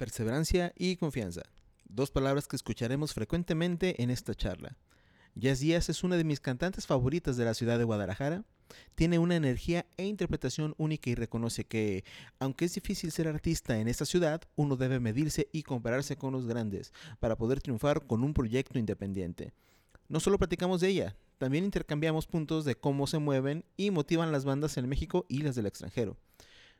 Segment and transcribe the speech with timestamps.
[0.00, 1.42] perseverancia y confianza.
[1.84, 4.78] Dos palabras que escucharemos frecuentemente en esta charla.
[5.34, 8.46] Jazz Díaz es una de mis cantantes favoritas de la ciudad de Guadalajara.
[8.94, 12.04] Tiene una energía e interpretación única y reconoce que,
[12.38, 16.46] aunque es difícil ser artista en esta ciudad, uno debe medirse y compararse con los
[16.46, 19.52] grandes para poder triunfar con un proyecto independiente.
[20.08, 24.46] No solo platicamos de ella, también intercambiamos puntos de cómo se mueven y motivan las
[24.46, 26.16] bandas en México y las del extranjero.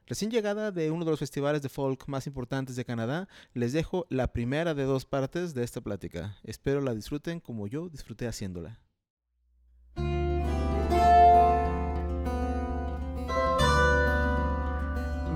[0.06, 4.06] Recién llegada de uno de los festivales de folk más importantes de Canadá, les dejo
[4.10, 6.36] la primera de dos partes de esta plática.
[6.42, 8.80] Espero la disfruten como yo disfruté haciéndola.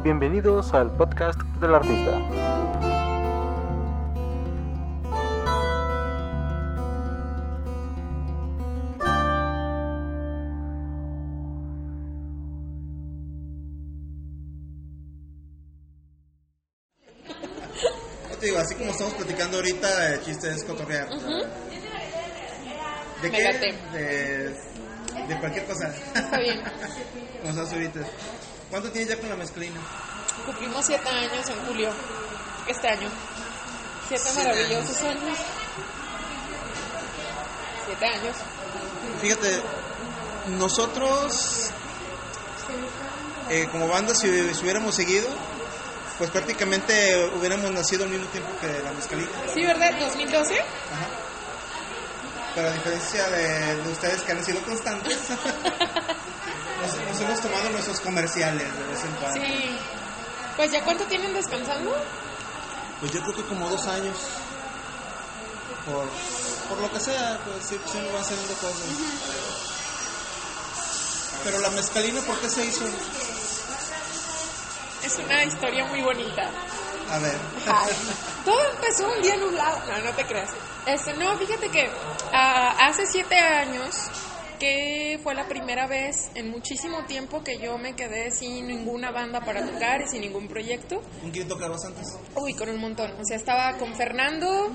[0.03, 2.54] Bienvenidos al podcast del artista.
[18.65, 21.09] Así como estamos platicando ahorita, el chiste es cotorrear.
[23.21, 23.77] ¿De qué?
[23.93, 24.49] De,
[25.29, 25.95] de, cualquier cosa.
[26.15, 26.63] Está bien.
[27.41, 28.01] como estás ahorita.
[28.71, 29.81] ¿Cuánto tienes ya con la mezclina?
[30.47, 31.91] Cumplimos siete años en julio,
[32.67, 33.09] este año.
[34.09, 35.39] Siete, maravillosos años.
[37.87, 38.37] Siete años.
[39.21, 39.63] Fíjate,
[40.59, 41.71] nosotros,
[43.51, 45.29] eh, como banda, si, si hubiéramos seguido,
[46.19, 49.33] pues prácticamente hubiéramos nacido al mismo tiempo que la mezcalita.
[49.53, 49.91] Sí, ¿verdad?
[49.99, 50.61] ¿2012?
[50.93, 51.09] Ajá.
[52.55, 55.19] Pero a diferencia de, ustedes que han sido constantes,
[57.11, 59.45] nos, hemos tomado nuestros comerciales de vez en cuando.
[59.45, 59.77] Sí.
[60.57, 61.97] Pues ya cuánto tienen descansando?
[63.01, 64.17] Pues yo creo que como dos años.
[65.85, 66.09] Por,
[66.69, 68.87] por lo que sea, pues sí, sí van haciendo cosas.
[71.43, 72.85] Pero la mezcalina, ¿por qué se hizo?
[75.05, 76.51] Es una historia muy bonita.
[77.11, 77.37] A ver.
[78.45, 79.79] Todo empezó un día en un lado.
[79.87, 80.51] No, no te creas.
[80.87, 81.89] Este, no, fíjate que
[82.33, 84.11] ah, hace siete años
[84.59, 89.41] que fue la primera vez en muchísimo tiempo que yo me quedé sin ninguna banda
[89.41, 91.03] para tocar y sin ningún proyecto.
[91.21, 92.07] ¿Con quién tocabas antes?
[92.37, 93.13] Uy, con un montón.
[93.21, 94.71] O sea, estaba con Fernando,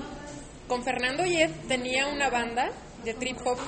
[0.68, 2.70] con Fernando y Ed tenía una banda
[3.04, 3.58] de trip hop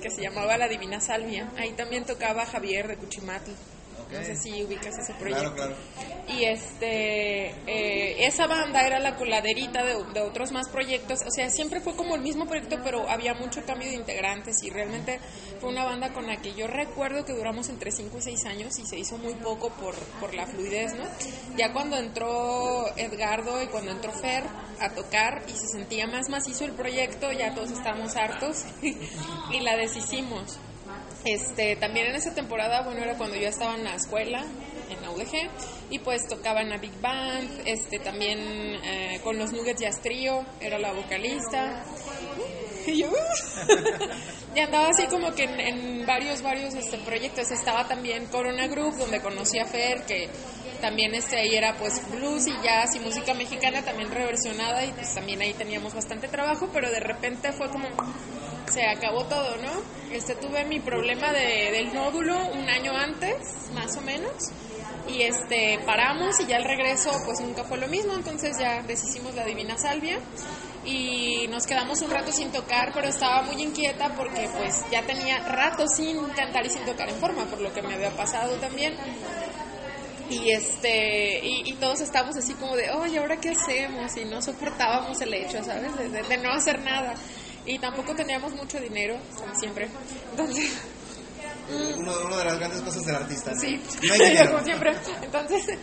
[0.00, 1.50] que se llamaba La Divina Salvia.
[1.56, 3.50] Ahí también tocaba Javier de Cuchimatl.
[4.10, 5.54] No sé si ubicas ese proyecto.
[5.54, 5.74] Claro, claro.
[6.28, 11.20] Y este, eh, esa banda era la coladerita de, de, otros más proyectos.
[11.26, 14.70] O sea, siempre fue como el mismo proyecto, pero había mucho cambio de integrantes y
[14.70, 15.20] realmente
[15.60, 18.78] fue una banda con la que yo recuerdo que duramos entre 5 y 6 años
[18.78, 21.04] y se hizo muy poco por, por la fluidez, ¿no?
[21.56, 24.44] Ya cuando entró Edgardo y cuando entró Fer
[24.80, 29.76] a tocar y se sentía más macizo el proyecto, ya todos estábamos hartos y la
[29.76, 30.58] deshicimos.
[31.24, 34.44] Este, también en esa temporada, bueno, era cuando yo estaba en la escuela,
[34.90, 35.48] en la UDG,
[35.90, 38.38] y pues tocaba en la Big Band, este, también
[38.84, 41.84] eh, con los Nuggets Jazz Trio, era la vocalista.
[42.86, 43.10] Y yo,
[44.54, 47.50] y andaba así como que en, varios, varios este, proyectos.
[47.50, 50.28] Estaba también Corona Group, donde conocí a Fer, que
[50.84, 55.14] también este, ahí era pues blues y jazz y música mexicana también reversionada y pues
[55.14, 57.88] también ahí teníamos bastante trabajo, pero de repente fue como
[58.70, 59.70] se acabó todo, ¿no?
[60.14, 63.34] Este, tuve mi problema de, del nódulo un año antes,
[63.72, 64.50] más o menos,
[65.08, 69.34] y este, paramos y ya el regreso pues nunca fue lo mismo, entonces ya deshicimos
[69.34, 70.18] la Divina Salvia
[70.84, 75.38] y nos quedamos un rato sin tocar, pero estaba muy inquieta porque pues ya tenía
[75.48, 78.94] rato sin cantar y sin tocar en forma, por lo que me había pasado también.
[80.30, 84.16] Y este y, todos estábamos así como de, oye, ¿ahora qué hacemos?
[84.16, 85.92] Y no soportábamos el hecho, ¿sabes?
[85.96, 87.14] de no hacer nada
[87.66, 89.88] y tampoco teníamos mucho dinero, como siempre.
[90.30, 90.70] Entonces,
[91.98, 93.54] una, de las grandes cosas del artista.
[93.54, 93.80] Sí,
[94.50, 94.94] como siempre.
[95.22, 95.78] Entonces,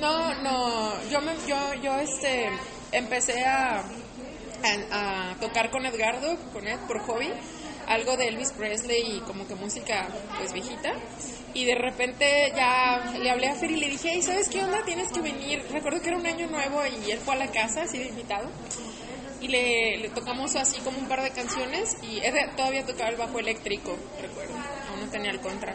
[0.00, 2.48] no, no, yo, me, yo, yo este,
[2.92, 3.82] empecé a,
[4.92, 7.32] a, tocar con Edgardo, con Ed, por hobby,
[7.86, 10.08] algo de Elvis Presley y como que música
[10.38, 10.92] pues viejita.
[11.54, 14.82] Y de repente ya le hablé a Fer y le dije, hey, ¿sabes qué onda?
[14.84, 15.64] Tienes que venir.
[15.70, 18.50] Recuerdo que era un año nuevo y él fue a la casa, así de invitado
[19.40, 23.38] y le, tocamos así como un par de canciones y él todavía tocaba el bajo
[23.38, 24.54] eléctrico, recuerdo,
[24.90, 25.74] aún no tenía el contra.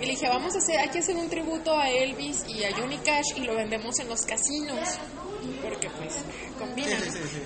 [0.00, 2.74] Y le dije, vamos a hacer, hay que hacer un tributo a Elvis y a
[2.74, 4.98] Johnny Cash y lo vendemos en los casinos,
[5.62, 6.18] porque pues
[6.58, 7.00] combinan.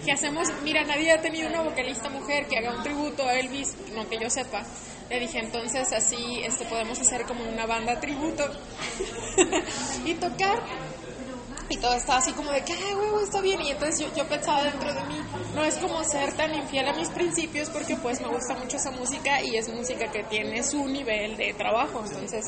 [0.05, 0.49] ¿Qué hacemos?
[0.63, 4.19] Mira, nadie ha tenido una vocalista mujer que haga un tributo a Elvis, no que
[4.19, 4.63] yo sepa.
[5.09, 8.45] Le dije, entonces así este, podemos hacer como una banda tributo
[10.05, 10.63] y tocar
[11.69, 13.61] y todo estaba así como de que, ay, huevo, está bien.
[13.61, 15.21] Y entonces yo, yo, pensaba dentro de mí,
[15.55, 18.91] no es como ser tan infiel a mis principios porque pues me gusta mucho esa
[18.93, 22.05] música y es música que tiene su nivel de trabajo.
[22.05, 22.47] Entonces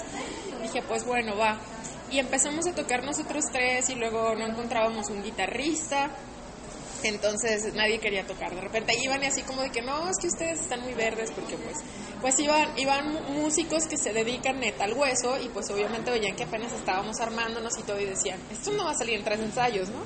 [0.63, 1.59] dije, pues bueno, va.
[2.11, 6.11] Y empezamos a tocar nosotros tres y luego no encontrábamos un guitarrista.
[7.03, 8.55] Entonces nadie quería tocar.
[8.55, 11.31] De repente iban y así como de que no, es que ustedes están muy verdes
[11.31, 11.77] porque pues
[12.21, 16.43] pues iban iban músicos que se dedican neta al hueso y pues obviamente veían que
[16.45, 19.89] apenas estábamos armándonos y todo y decían, esto no va a salir en tres ensayos,
[19.91, 20.01] ¿no?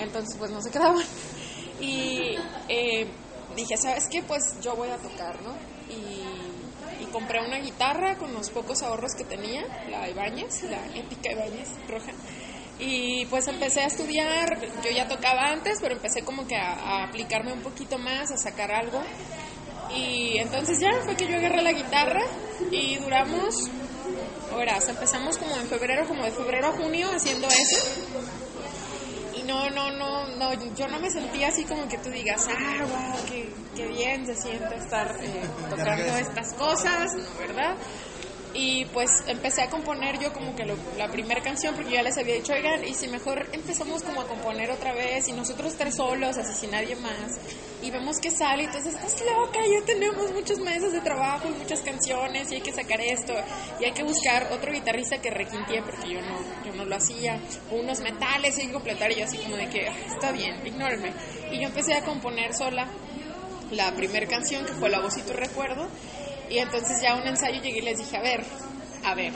[0.00, 1.04] Entonces pues no se quedaban.
[1.80, 2.36] Y
[2.68, 3.06] eh,
[3.56, 4.22] dije, ¿sabes qué?
[4.22, 5.54] Pues yo voy a tocar, ¿no?
[5.88, 6.39] Y,
[7.10, 12.12] compré una guitarra con los pocos ahorros que tenía, la Ibáñez, la épica Ibáñez roja.
[12.78, 17.04] Y pues empecé a estudiar, yo ya tocaba antes, pero empecé como que a, a,
[17.04, 19.02] aplicarme un poquito más, a sacar algo.
[19.94, 22.22] Y entonces ya fue que yo agarré la guitarra
[22.70, 23.68] y duramos
[24.54, 24.88] horas.
[24.88, 28.09] Empezamos como en febrero, como de febrero a junio haciendo eso.
[29.50, 33.26] No, no, no, no, yo no me sentía así como que tú digas, ah, wow,
[33.28, 37.36] qué, qué bien se siente estar eh, tocando estas cosas, ¿no?
[37.36, 37.74] ¿verdad?
[38.52, 42.18] Y pues empecé a componer yo como que lo, la primera canción porque ya les
[42.18, 45.94] había dicho, oigan, y si mejor empezamos como a componer otra vez y nosotros tres
[45.94, 47.38] solos, así sin nadie más,
[47.80, 51.80] y vemos que sale, entonces estás loca, ya tenemos muchos meses de trabajo y muchas
[51.80, 53.32] canciones y hay que sacar esto
[53.80, 57.40] y hay que buscar otro guitarrista que requintee porque yo no, yo no lo hacía,
[57.70, 61.12] o unos metales y completar y yo así como de que, está bien, ignórenme.
[61.52, 62.88] Y yo empecé a componer sola
[63.70, 65.88] la primera canción que fue La Voz y Tu Recuerdo
[66.50, 68.44] y entonces ya un ensayo llegué y les dije, a ver,
[69.04, 69.32] a ver,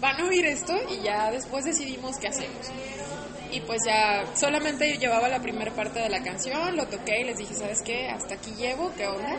[0.00, 2.66] van a oír esto y ya después decidimos qué hacemos.
[3.50, 7.24] Y pues ya solamente yo llevaba la primera parte de la canción, lo toqué y
[7.24, 8.08] les dije, ¿sabes qué?
[8.08, 9.36] Hasta aquí llevo, ¿qué onda?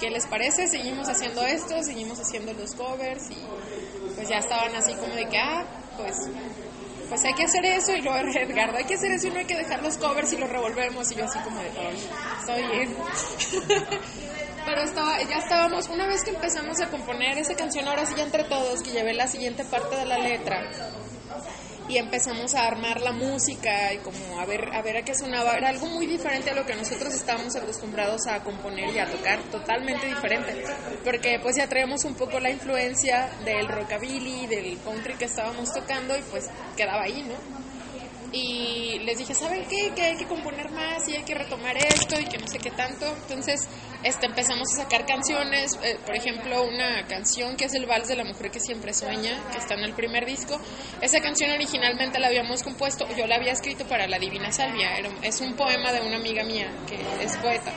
[0.00, 0.66] ¿Qué les parece?
[0.66, 3.36] Seguimos haciendo esto, seguimos haciendo los covers y
[4.16, 5.66] pues ya estaban así como de que, ah,
[5.98, 6.16] pues
[7.12, 9.44] pues hay que hacer eso y luego Edgardo, hay que hacer eso y no hay
[9.44, 11.68] que dejar los covers y los revolvemos y yo así como de,
[12.40, 12.96] estoy bien.
[14.64, 18.24] Pero estaba, ya estábamos, una vez que empezamos a componer esa canción, ahora sí ya
[18.24, 20.70] entre todos, que llevé la siguiente parte de la letra
[21.88, 25.54] y empezamos a armar la música y como a ver a ver a qué sonaba
[25.54, 29.40] era algo muy diferente a lo que nosotros estábamos acostumbrados a componer y a tocar
[29.50, 30.64] totalmente diferente
[31.04, 36.16] porque pues ya traíamos un poco la influencia del rockabilly del country que estábamos tocando
[36.16, 37.34] y pues quedaba ahí no
[38.32, 39.92] y les dije, ¿saben qué?
[39.94, 42.70] Que hay que componer más y hay que retomar esto y que no sé qué
[42.70, 43.06] tanto.
[43.06, 43.68] Entonces
[44.02, 48.16] este, empezamos a sacar canciones, eh, por ejemplo, una canción que es el Vals de
[48.16, 50.58] la Mujer que Siempre Sueña, que está en el primer disco.
[51.00, 55.10] Esa canción originalmente la habíamos compuesto, yo la había escrito para La Divina Salvia, Era,
[55.22, 57.72] es un poema de una amiga mía que es poeta.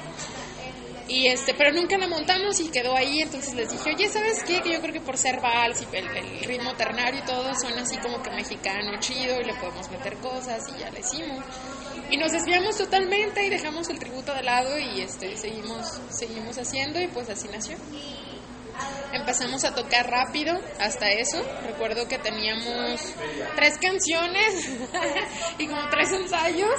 [1.08, 4.62] Y este, pero nunca la montamos y quedó ahí, entonces les dije, oye, ¿sabes qué?
[4.62, 7.98] Que yo creo que por ser vals y el, ritmo ternario y todo, suena así
[7.98, 11.46] como que mexicano, chido, y le podemos meter cosas, y ya la hicimos.
[12.10, 17.00] Y nos desviamos totalmente y dejamos el tributo de lado y este, seguimos, seguimos haciendo
[17.00, 17.78] y pues así nació.
[19.14, 21.42] Empezamos a tocar rápido hasta eso.
[21.66, 23.00] Recuerdo que teníamos
[23.56, 24.70] tres canciones
[25.58, 26.76] y como tres ensayos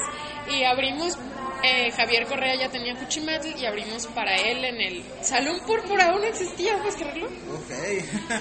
[0.48, 1.16] y abrimos
[1.62, 6.24] eh, Javier Correa ya tenía Cuchimatl y abrimos para él en el Salón Púrpura, aún
[6.24, 7.26] existía, ¿puedes creerlo?
[7.26, 7.70] Ok.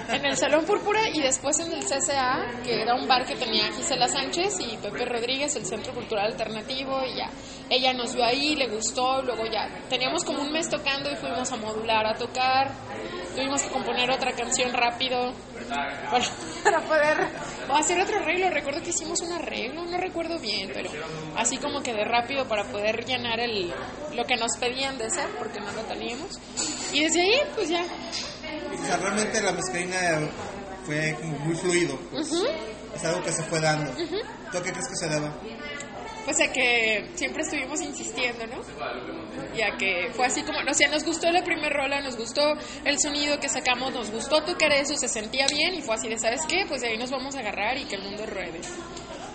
[0.10, 3.72] En el Salón Púrpura y después en el CCA, que era un bar que tenía
[3.74, 7.30] Gisela Sánchez y Pepe Rodríguez, el Centro Cultural Alternativo, y ya.
[7.70, 9.68] Ella nos vio ahí, le gustó, luego ya.
[9.90, 12.72] Teníamos como un mes tocando y fuimos a modular, a tocar.
[13.36, 15.34] Tuvimos que componer otra canción rápido
[16.10, 16.22] para,
[16.64, 17.28] para poder
[17.70, 18.50] o hacer otro arreglo.
[18.50, 20.90] Recuerdo que hicimos un arreglo, no recuerdo bien, pero
[21.36, 23.74] así como que de rápido para poder llenar el,
[24.14, 26.40] lo que nos pedían de hacer, porque no lo teníamos.
[26.94, 27.84] Y desde ahí, pues ya.
[27.84, 30.30] O sea, realmente la mezclina
[30.86, 31.98] fue como muy fluido.
[32.12, 32.32] Pues.
[32.96, 33.92] Es algo que se fue dando.
[33.92, 35.34] ¿Tú a qué crees que se deba?
[36.24, 38.62] Pues a que siempre estuvimos insistiendo, ¿no?
[39.56, 42.42] Y a que fue así como, o sea, nos gustó la primera rola, nos gustó
[42.84, 46.18] el sonido que sacamos, nos gustó tocar eso, se sentía bien y fue así de,
[46.18, 46.66] ¿sabes qué?
[46.68, 48.60] Pues de ahí nos vamos a agarrar y que el mundo ruede.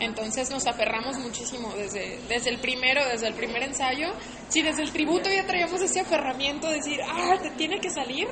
[0.00, 4.08] Entonces nos aferramos muchísimo desde, desde el primero, desde el primer ensayo.
[4.48, 8.28] Si desde el tributo ya traíamos ese aferramiento de decir, ah, te tiene que salir,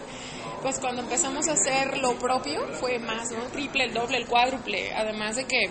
[0.62, 3.44] pues cuando empezamos a hacer lo propio fue más, ¿no?
[3.48, 4.92] Triple, el doble, el cuádruple.
[4.94, 5.70] Además de que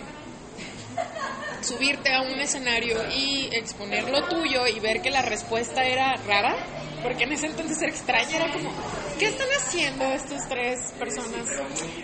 [1.62, 6.56] subirte a un escenario y exponer lo tuyo y ver que la respuesta era rara,
[7.04, 8.72] porque en ese entonces era extraña, era como,
[9.20, 11.48] ¿qué están haciendo estas tres personas?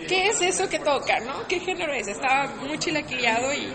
[0.08, 1.48] ¿Qué es eso que tocan, no?
[1.48, 2.08] ¿Qué género es?
[2.08, 3.74] Estaba muy chilaquiliado y,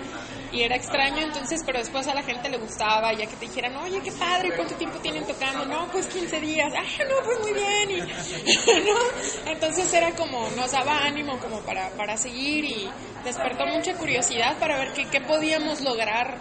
[0.53, 3.77] y era extraño, entonces, pero después a la gente le gustaba, ya que te dijeran,
[3.77, 5.67] oye, qué padre, ¿cuánto tiempo tienen tocando?
[5.67, 8.01] No, pues 15 días, ah, no, pues muy bien, y,
[8.87, 9.51] ¿no?
[9.51, 12.89] Entonces era como, nos daba ánimo como para, para seguir y
[13.25, 16.39] despertó mucha curiosidad para ver qué, qué podíamos lograr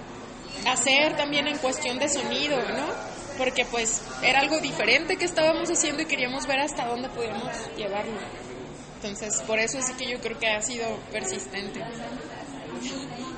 [0.66, 3.17] hacer también en cuestión de sonido, ¿no?
[3.38, 8.20] Porque pues era algo diferente que estábamos haciendo y queríamos ver hasta dónde podíamos llevarlo.
[8.96, 11.80] Entonces, por eso sí que yo creo que ha sido persistente.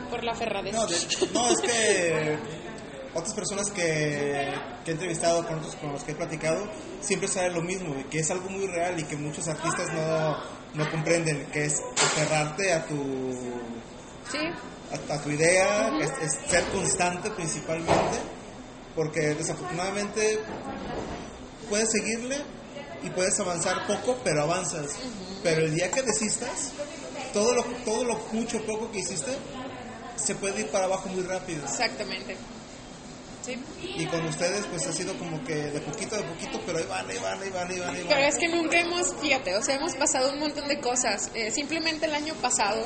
[0.09, 0.73] Por la ferradez.
[0.73, 0.95] No, de-
[1.33, 2.37] no, es que
[3.13, 4.53] otras personas que,
[4.85, 6.63] que he entrevistado, con otros con los que he platicado,
[7.01, 10.37] siempre saben lo mismo, que es algo muy real y que muchos artistas no,
[10.75, 12.95] no comprenden, que es aferrarte a tu,
[14.31, 14.39] Sí,
[14.91, 18.17] a, a tu idea, es, es ser constante principalmente,
[18.95, 20.39] porque desafortunadamente
[21.69, 22.37] puedes seguirle
[23.03, 24.91] y puedes avanzar poco, pero avanzas.
[25.43, 26.71] Pero el día que desistas,
[27.33, 29.31] todo lo, todo lo mucho poco que hiciste
[30.15, 31.63] se puede ir para abajo muy rápido.
[31.63, 32.35] exactamente.
[33.45, 33.57] Sí.
[33.81, 37.09] Y con ustedes pues ha sido como que de poquito a poquito, pero ahí van,
[37.09, 38.09] ahí van, ahí van, ahí van, ahí van.
[38.09, 41.31] Pero es que nunca hemos, fíjate, o sea, hemos pasado un montón de cosas.
[41.33, 42.85] Eh, simplemente el año pasado,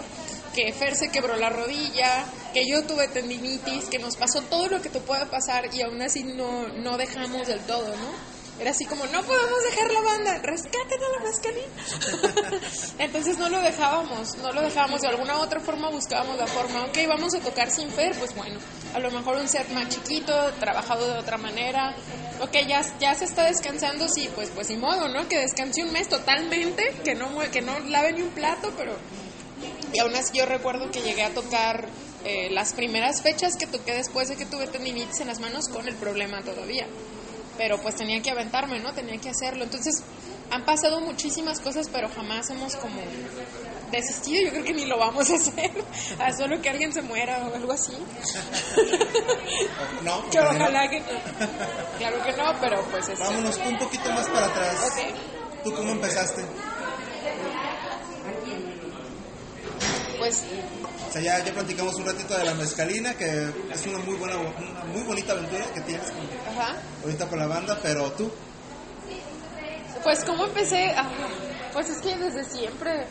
[0.53, 4.81] que Fer se quebró la rodilla, que yo tuve tendinitis, que nos pasó todo lo
[4.81, 8.33] que te pueda pasar y aún así no, no dejamos del todo, ¿no?
[8.60, 12.60] Era así como, no podemos dejar la banda, rescaten a la mascarilla.
[13.00, 15.01] Entonces no lo dejábamos, no lo dejábamos.
[15.01, 18.60] De alguna otra forma buscábamos la forma, ok, vamos a tocar sin Fer, pues bueno,
[18.93, 21.95] a lo mejor un set más chiquito, trabajado de otra manera.
[22.41, 25.27] Ok, ya, ya se está descansando, sí, pues pues ni modo, ¿no?
[25.27, 28.95] Que descanse un mes totalmente, que no, que no lave ni un plato, pero...
[29.93, 31.88] Y aún así yo recuerdo que llegué a tocar
[32.25, 35.88] eh, las primeras fechas que toqué después de que tuve tendinitis en las manos con
[35.88, 36.88] el problema todavía.
[37.57, 38.93] Pero pues tenía que aventarme, ¿no?
[38.93, 39.63] Tenía que hacerlo.
[39.63, 40.01] Entonces
[40.50, 43.00] han pasado muchísimas cosas, pero jamás hemos como
[43.91, 44.45] desistido.
[44.45, 45.71] Yo creo que ni lo vamos a hacer.
[46.19, 47.93] A solo que alguien se muera o algo así.
[50.01, 51.07] No, Que porque ojalá que no.
[52.00, 53.19] Claro que no, pero pues es...
[53.19, 54.91] Vámonos un poquito más para atrás.
[54.91, 55.63] Ok.
[55.63, 56.43] ¿Tú cómo empezaste?
[60.24, 60.42] Pues
[61.10, 63.25] O sea, ya, ya platicamos un ratito de la mezcalina, que
[63.74, 66.77] es una muy buena, una muy bonita aventura que tienes con- Ajá.
[67.03, 68.32] ahorita con la banda, pero tú,
[70.01, 70.94] Pues, ¿cómo empecé?
[70.96, 71.10] Ah,
[71.74, 73.06] pues es que desde siempre.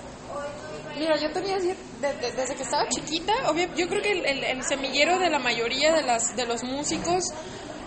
[0.98, 4.24] Mira, yo tenía así- de- de- desde que estaba chiquita, obvio, yo creo que el,
[4.26, 7.24] el- el semillero de la mayoría de las de los músicos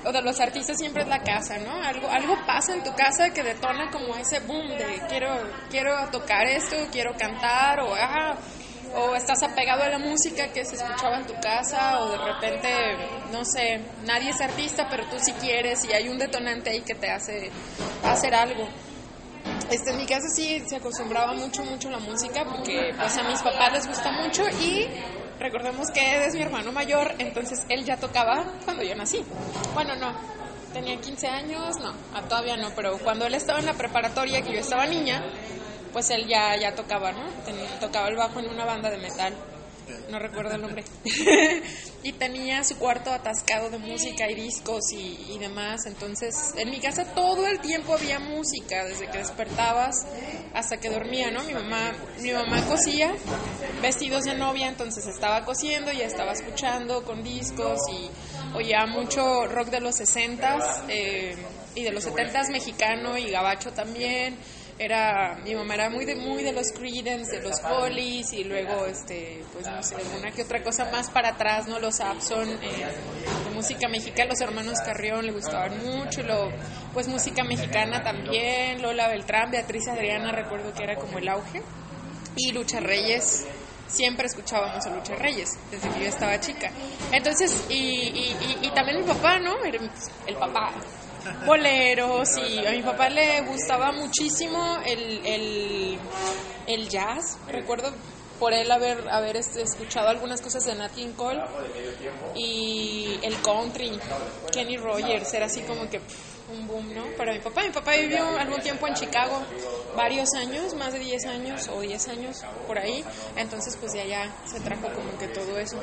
[0.05, 1.71] o de los artistas siempre es la casa, ¿no?
[1.83, 5.29] Algo algo pasa en tu casa que detona como ese boom de quiero
[5.69, 7.95] quiero tocar esto, quiero cantar o
[8.95, 12.69] o estás apegado a la música que se escuchaba en tu casa o de repente
[13.31, 16.95] no sé, nadie es artista, pero tú sí quieres y hay un detonante ahí que
[16.95, 17.51] te hace
[18.03, 18.67] hacer algo.
[19.69, 23.41] Este, en mi casa sí se acostumbraba mucho, mucho la música porque pues a mis
[23.41, 24.87] papás les gusta mucho y
[25.39, 29.23] recordemos que Ed es mi hermano mayor, entonces él ya tocaba cuando yo nací.
[29.73, 30.13] Bueno, no,
[30.73, 34.53] tenía 15 años, no, ah, todavía no, pero cuando él estaba en la preparatoria, que
[34.53, 35.23] yo estaba niña,
[35.95, 37.23] pues él ya, ya tocaba, ¿no?
[37.79, 39.33] Tocaba el bajo en una banda de metal.
[40.09, 40.83] No recuerdo el nombre.
[42.03, 45.85] y tenía su cuarto atascado de música y discos y, y demás.
[45.85, 49.95] Entonces, en mi casa todo el tiempo había música, desde que despertabas
[50.53, 51.41] hasta que dormía, ¿no?
[51.45, 53.13] Mi mamá, mi mamá cosía
[53.81, 58.09] vestidos de novia, entonces estaba cosiendo y estaba escuchando con discos y
[58.53, 61.37] oía mucho rock de los 60s eh,
[61.73, 64.37] y de los 70s mexicano y gabacho también
[64.77, 68.85] era mi mamá era muy de muy de los Creedence, de los Police y luego
[68.85, 72.85] este pues no sé alguna que otra cosa más para atrás, no los Abson eh,
[73.53, 76.51] música mexicana, los hermanos Carrión le gustaban mucho, luego
[76.93, 81.61] pues música mexicana también, Lola Beltrán, Beatriz Adriana recuerdo que era como el auge
[82.35, 83.47] y Lucha Reyes
[83.87, 86.69] siempre escuchábamos a Lucha Reyes desde que yo estaba chica.
[87.13, 89.79] Entonces y, y, también mi papá no Era
[90.27, 90.73] el papá
[91.45, 95.99] boleros y a mi papá le gustaba muchísimo el, el,
[96.67, 97.37] el jazz.
[97.47, 97.91] Recuerdo
[98.39, 101.41] por él haber haber este, escuchado algunas cosas de Nat King Cole.
[102.35, 103.99] Y el country
[104.51, 105.99] Kenny Rogers era así como que
[106.51, 107.05] un boom, ¿no?
[107.17, 109.41] Para mi papá, mi papá vivió algún tiempo en Chicago,
[109.95, 113.03] varios años, más de 10 años o 10 años por ahí,
[113.35, 115.79] entonces pues de allá se trajo como que todo eso.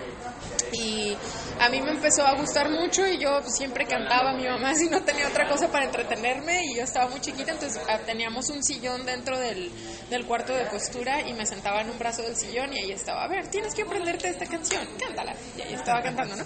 [0.73, 1.17] Y
[1.59, 4.89] a mí me empezó a gustar mucho y yo pues, siempre cantaba, mi mamá si
[4.89, 8.63] no tenía otra cosa para entretenerme y yo estaba muy chiquita, entonces ah, teníamos un
[8.63, 9.71] sillón dentro del,
[10.11, 13.25] del cuarto de costura y me sentaba en un brazo del sillón y ahí estaba,
[13.25, 15.35] a ver, tienes que aprenderte esta canción, cántala.
[15.57, 16.45] Y ahí estaba cantando, ¿no?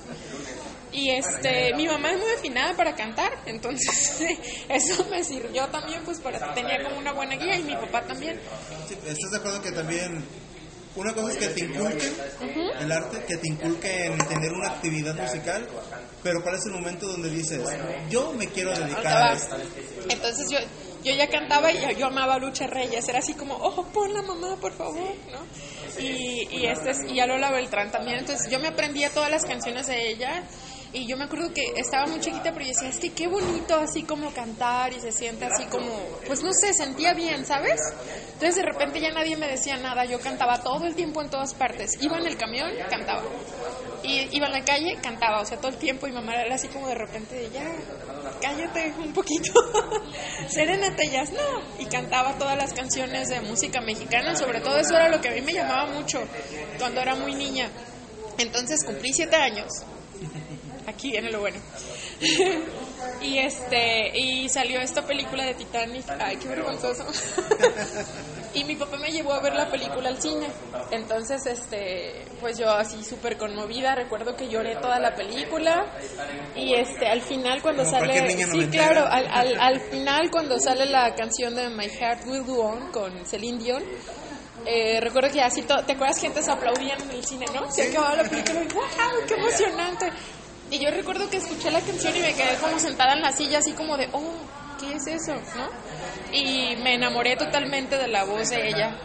[0.92, 4.16] Y este, mi mamá es muy afinada para cantar, entonces
[4.68, 8.40] eso me sirvió también, pues para tenía como una buena guía y mi papá también.
[8.88, 10.24] Sí, ¿Estás de acuerdo que también
[10.94, 12.14] una cosa es que te inculquen
[12.80, 15.68] el arte, que te inculquen tener una actividad musical,
[16.22, 17.60] pero cuál es el momento donde dices,
[18.08, 19.56] yo me quiero dedicar a esto?
[20.08, 20.58] Entonces yo,
[21.04, 24.22] yo ya cantaba y yo, yo amaba a Lucha Reyes, era así como, oh, ponla
[24.22, 25.44] mamá, por favor, ¿no?
[26.02, 29.44] Y, y, este, es- y a Lola Beltrán también, entonces yo me aprendía todas las
[29.44, 30.44] canciones de ella
[30.96, 33.76] Y yo me acuerdo que estaba muy chiquita, pero yo decía, es que qué bonito
[33.76, 35.92] así como cantar y se siente así como,
[36.26, 37.78] pues no sé, sentía bien, ¿sabes?
[38.32, 41.52] Entonces de repente ya nadie me decía nada, yo cantaba todo el tiempo en todas
[41.52, 42.00] partes.
[42.00, 43.24] Iba en el camión, cantaba.
[44.04, 46.68] Y iba en la calle, cantaba, o sea, todo el tiempo y mamá era así
[46.68, 47.70] como de repente, ya,
[48.40, 49.52] cállate un poquito,
[50.48, 51.60] serénate ya, no.
[51.78, 55.32] Y cantaba todas las canciones de música mexicana, sobre todo eso era lo que a
[55.32, 56.24] mí me llamaba mucho
[56.78, 57.68] cuando era muy niña.
[58.38, 59.68] Entonces cumplí siete años
[60.86, 61.58] aquí viene lo bueno.
[63.20, 67.04] y este y salió esta película de Titanic, ay, qué vergonzoso.
[68.54, 70.46] y mi papá me llevó a ver la película al cine.
[70.90, 75.86] Entonces, este, pues yo así súper conmovida, recuerdo que lloré toda la película
[76.54, 81.14] y este al final cuando sale sí, claro, al, al, al final cuando sale la
[81.14, 83.82] canción de My Heart Will Go On con Celine Dion
[84.68, 86.18] eh, recuerdo que así, ¿te acuerdas?
[86.20, 87.70] Gente se aplaudían en el cine, ¿no?
[87.70, 88.84] Se acababa la película y ¡wow!
[89.28, 90.12] ¡Qué emocionante!
[90.70, 93.58] Y yo recuerdo que escuché la canción y me quedé como sentada en la silla,
[93.58, 94.34] así como de, oh,
[94.80, 95.34] ¿qué es eso?
[95.56, 95.68] ¿No?
[96.32, 98.98] Y me enamoré totalmente de la voz de ella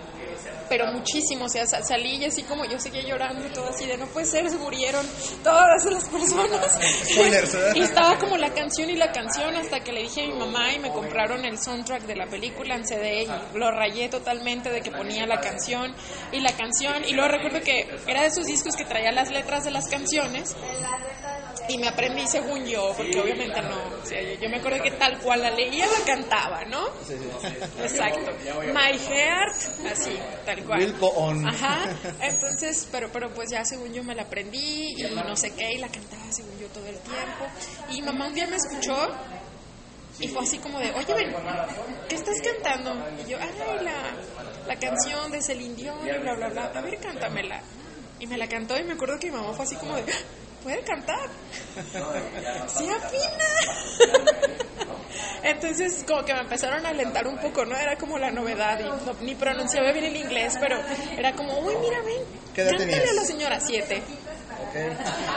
[0.72, 3.98] pero muchísimo, o sea, salí y así como yo seguía llorando y todo así de
[3.98, 5.06] no puede ser, se murieron
[5.44, 6.80] todas las personas.
[7.76, 10.72] y estaba como la canción y la canción hasta que le dije a mi mamá
[10.72, 14.80] y me compraron el soundtrack de la película en CD y lo rayé totalmente de
[14.80, 15.94] que ponía la canción
[16.32, 19.66] y la canción y luego recuerdo que era de esos discos que traía las letras
[19.66, 20.56] de las canciones
[21.72, 25.20] y me aprendí según yo, porque obviamente no, o sea, yo, me acuerdo que tal
[25.20, 26.88] cual la leía la cantaba, ¿no?
[27.82, 28.32] Exacto.
[28.74, 29.56] My Heart,
[29.90, 30.96] así, tal cual.
[31.48, 31.96] Ajá.
[32.22, 35.78] Entonces, pero pero pues ya según yo me la aprendí y no sé qué y
[35.78, 37.46] la cantaba según yo todo el tiempo.
[37.92, 38.96] Y mamá un día me escuchó
[40.20, 41.34] y fue así como de, oye, ven,
[42.10, 42.94] ¿qué estás cantando?
[43.26, 43.94] Y yo, ay, la,
[44.68, 46.66] la canción de Celine Dion y bla, bla, bla.
[46.76, 47.62] A ver, cántamela.
[48.20, 50.04] Y me la cantó y me acuerdo que mi mamá fue así como de,
[50.64, 51.30] puede cantar.
[52.68, 53.46] Sí afina.
[55.44, 57.76] Entonces como que me empezaron a alentar un poco, ¿no?
[57.76, 60.80] Era como la novedad y ni pronunciaba bien el inglés, pero
[61.18, 63.10] era como, uy, mira, ven, ¿Qué edad tenías?
[63.10, 64.02] a la señora, siete.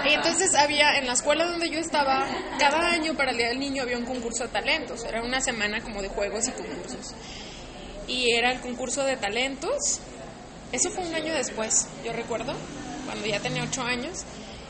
[0.05, 2.25] Y entonces había, en la escuela donde yo estaba,
[2.59, 5.81] cada año para el Día del Niño había un concurso de talentos, era una semana
[5.81, 7.15] como de juegos y concursos.
[8.07, 10.01] Y era el concurso de talentos,
[10.71, 12.55] eso fue un año después, yo recuerdo,
[13.07, 14.25] cuando ya tenía ocho años.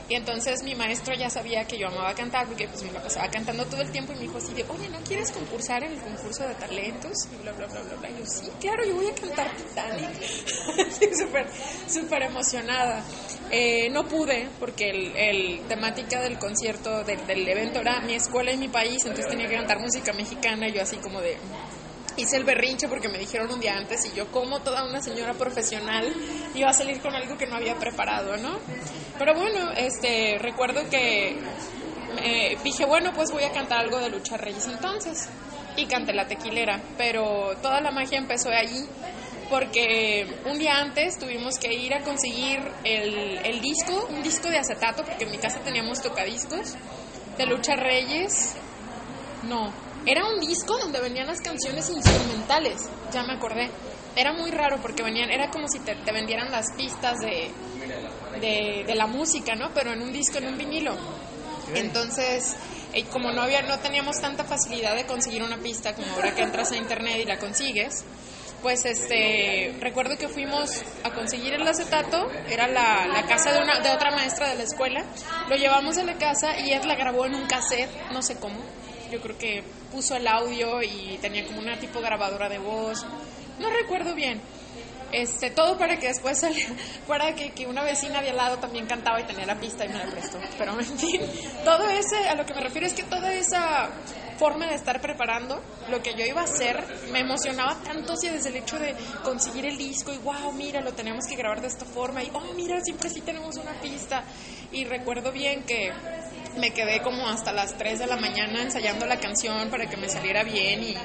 [0.09, 3.29] Y entonces mi maestro ya sabía que yo amaba cantar porque pues me la pasaba
[3.29, 6.01] cantando todo el tiempo y me dijo así de, oye, ¿no quieres concursar en el
[6.01, 7.13] concurso de talentos?
[7.33, 8.11] Y bla, bla, bla, bla, bla.
[8.11, 10.11] Y yo, sí, claro, yo voy a cantar Titanic.
[11.19, 11.47] súper,
[11.89, 13.03] súper emocionada.
[13.51, 18.53] Eh, no pude porque el, el, temática del concierto, del, del evento era mi escuela
[18.53, 21.39] y mi país, entonces tenía que cantar música mexicana y yo así como de,
[22.17, 25.35] hice el berrinche porque me dijeron un día antes y yo como toda una señora
[25.35, 26.13] profesional
[26.55, 28.59] iba a salir con algo que no había preparado, ¿no?
[29.19, 31.39] Pero bueno, este recuerdo que
[32.23, 35.29] eh, dije, bueno, pues voy a cantar algo de Lucha Reyes entonces
[35.77, 38.87] y canté la tequilera, pero toda la magia empezó allí
[39.51, 44.59] porque un día antes tuvimos que ir a conseguir el, el disco, un disco de
[44.59, 46.75] acetato, porque en mi casa teníamos tocadiscos
[47.37, 48.55] de Lucha Reyes.
[49.49, 49.73] No,
[50.07, 53.71] era un disco donde venían las canciones instrumentales, ya me acordé.
[54.17, 57.51] Era muy raro porque venían, era como si te, vendieran las pistas de,
[58.41, 59.73] de, la música, ¿no?
[59.75, 60.95] Pero en un disco, en un vinilo.
[61.75, 62.55] Entonces,
[62.93, 66.43] eh, como no había, no teníamos tanta facilidad de conseguir una pista como ahora que
[66.43, 68.05] entras a internet y la consigues,
[68.63, 73.81] pues este recuerdo que fuimos a conseguir el acetato, era la, la casa de, una,
[73.81, 75.05] de otra maestra de la escuela,
[75.49, 78.61] lo llevamos a la casa y él la grabó en un cassette, no sé cómo,
[79.11, 79.65] yo creo que
[79.95, 83.07] puso el audio y tenía como una tipo grabadora de voz,
[83.61, 84.41] no recuerdo bien.
[85.13, 86.73] Este, todo para que después saliera,
[87.07, 89.89] para que, que, una vecina de al lado también cantaba y tenía la pista y
[89.89, 90.41] me la prestó.
[90.59, 91.21] Pero en fin,
[91.65, 93.91] todo ese, a lo que me refiero es que toda esa
[94.37, 98.49] forma de estar preparando lo que yo iba a hacer me emocionaba tanto si desde
[98.49, 101.85] el hecho de conseguir el disco y wow, mira, lo tenemos que grabar de esta
[101.85, 104.25] forma y oh, mira, siempre sí tenemos una pista.
[104.73, 105.93] Y recuerdo bien que
[106.57, 110.09] me quedé como hasta las 3 de la mañana ensayando la canción para que me
[110.09, 110.97] saliera bien y,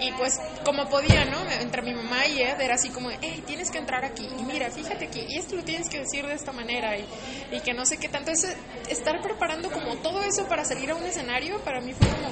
[0.00, 1.38] y pues como podía, ¿no?
[1.60, 4.70] Entre mi mamá y Ed era así como, hey, tienes que entrar aquí y mira,
[4.70, 7.06] fíjate aquí y esto lo tienes que decir de esta manera y,
[7.52, 8.30] y que no sé qué tanto.
[8.30, 8.46] Es
[8.88, 12.28] estar preparando como todo eso para salir a un escenario para mí fue como,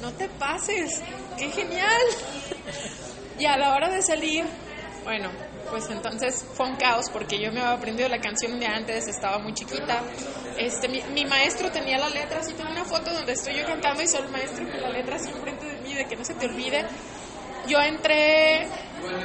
[0.00, 1.00] no te pases,
[1.38, 2.02] qué genial.
[3.38, 4.44] y a la hora de salir,
[5.04, 5.30] bueno,
[5.70, 9.38] pues entonces fue un caos porque yo me había aprendido la canción de antes, estaba
[9.38, 10.02] muy chiquita.
[10.58, 14.06] Este, mi, maestro tenía la letra, así tengo una foto donde estoy yo cantando y
[14.06, 16.46] soy el maestro con la letra así enfrente de mí, de que no se te
[16.46, 16.84] olvide.
[17.66, 18.68] Yo entré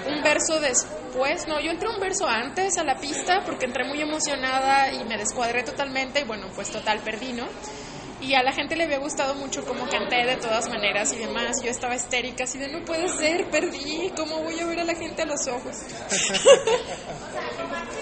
[0.08, 4.02] un verso después, no, yo entré un verso antes a la pista porque entré muy
[4.02, 7.46] emocionada y me descuadré totalmente y bueno, pues total, perdí, ¿no?
[8.22, 11.62] Y a la gente le había gustado mucho cómo canté de todas maneras y demás.
[11.64, 14.96] Yo estaba histérica, así de no puede ser, perdí, ¿cómo voy a ver a la
[14.96, 15.76] gente a los ojos?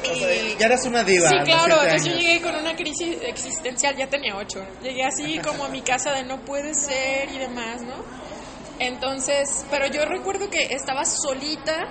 [0.16, 1.30] y, ya eras una diva.
[1.30, 4.66] Sí, claro, entonces yo llegué con una crisis existencial, ya tenía ocho.
[4.82, 8.04] Llegué así como a mi casa de no puede ser y demás, ¿no?
[8.80, 11.88] Entonces, pero yo recuerdo que estaba solita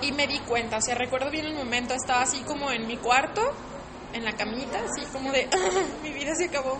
[0.00, 2.96] y me di cuenta, o sea, recuerdo bien el momento, estaba así como en mi
[2.96, 3.42] cuarto,
[4.14, 6.78] en la camita, así como de, ah, mi vida se acabó.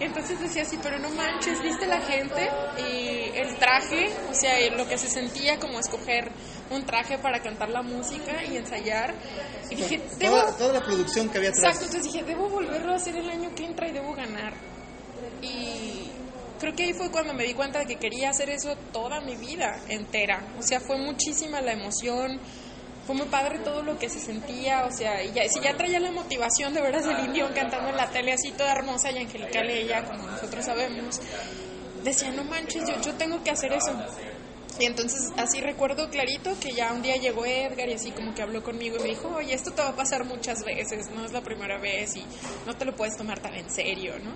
[0.00, 4.88] Entonces decía así, pero no manches, viste la gente y el traje, o sea, lo
[4.88, 6.32] que se sentía como escoger
[6.70, 9.14] un traje para cantar la música y ensayar.
[9.70, 10.40] Y dije, debo...
[10.40, 11.76] Toda, toda la producción que había atrás.
[11.76, 14.54] Exacto, entonces dije, debo volverlo a hacer el año que entra y debo ganar.
[15.40, 16.10] Y
[16.58, 19.36] creo que ahí fue cuando me di cuenta de que quería hacer eso toda mi
[19.36, 20.44] vida entera.
[20.58, 22.40] O sea, fue muchísima la emoción,
[23.06, 26.00] fue muy padre todo lo que se sentía, o sea, y ya, si ya traía
[26.00, 29.18] la motivación de ver a Celine Dion cantando en la tele así toda hermosa y
[29.18, 31.20] angelical ella, como nosotros sabemos,
[32.02, 33.92] decía, no manches, yo, yo tengo que hacer eso.
[34.78, 38.42] Y entonces así recuerdo clarito que ya un día llegó Edgar y así como que
[38.42, 41.32] habló conmigo y me dijo, oye, esto te va a pasar muchas veces, no es
[41.32, 42.24] la primera vez y
[42.66, 44.34] no te lo puedes tomar tan en serio, ¿no?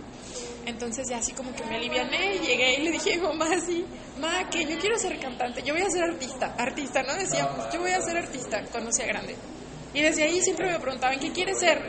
[0.65, 3.85] Entonces ya así como que me aliviané y llegué y le dije mamá así,
[4.21, 7.15] ma, que yo quiero ser cantante, yo voy a ser artista, artista, ¿no?
[7.15, 9.35] Decíamos, yo voy a ser artista cuando sea grande.
[9.93, 11.83] Y desde ahí siempre me preguntaban, ¿qué quieres ser?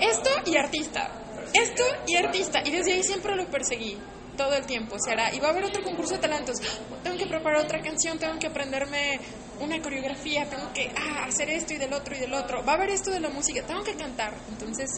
[0.00, 1.12] Esto y artista,
[1.52, 2.60] esto y artista.
[2.64, 3.96] Y desde ahí siempre lo perseguí
[4.38, 4.96] todo el tiempo.
[4.96, 6.56] O sea, y va a haber otro concurso de talentos.
[7.02, 9.20] Tengo que preparar otra canción, tengo que aprenderme
[9.60, 12.64] una coreografía, tengo que ah, hacer esto y del otro y del otro.
[12.64, 14.32] Va a haber esto de la música, tengo que cantar.
[14.48, 14.88] Entonces,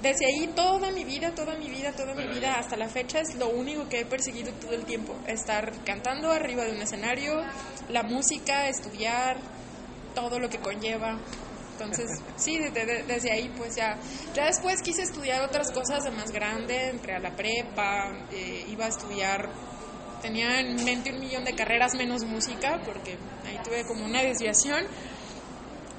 [0.00, 3.34] desde ahí toda mi vida, toda mi vida, toda mi vida hasta la fecha es
[3.34, 5.14] lo único que he perseguido todo el tiempo.
[5.26, 7.42] Estar cantando arriba de un escenario,
[7.90, 9.36] la música, estudiar,
[10.14, 11.18] todo lo que conlleva.
[11.80, 13.96] Entonces, sí, desde ahí, pues ya.
[14.34, 18.84] Ya después quise estudiar otras cosas de más grande, entré a la prepa, eh, iba
[18.84, 19.50] a estudiar.
[20.20, 23.16] Tenía en mente un millón de carreras menos música, porque
[23.46, 24.84] ahí tuve como una desviación.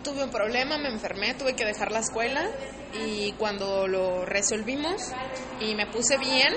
[0.03, 2.47] Tuve un problema, me enfermé, tuve que dejar la escuela
[2.93, 5.11] y cuando lo resolvimos
[5.59, 6.53] y me puse bien,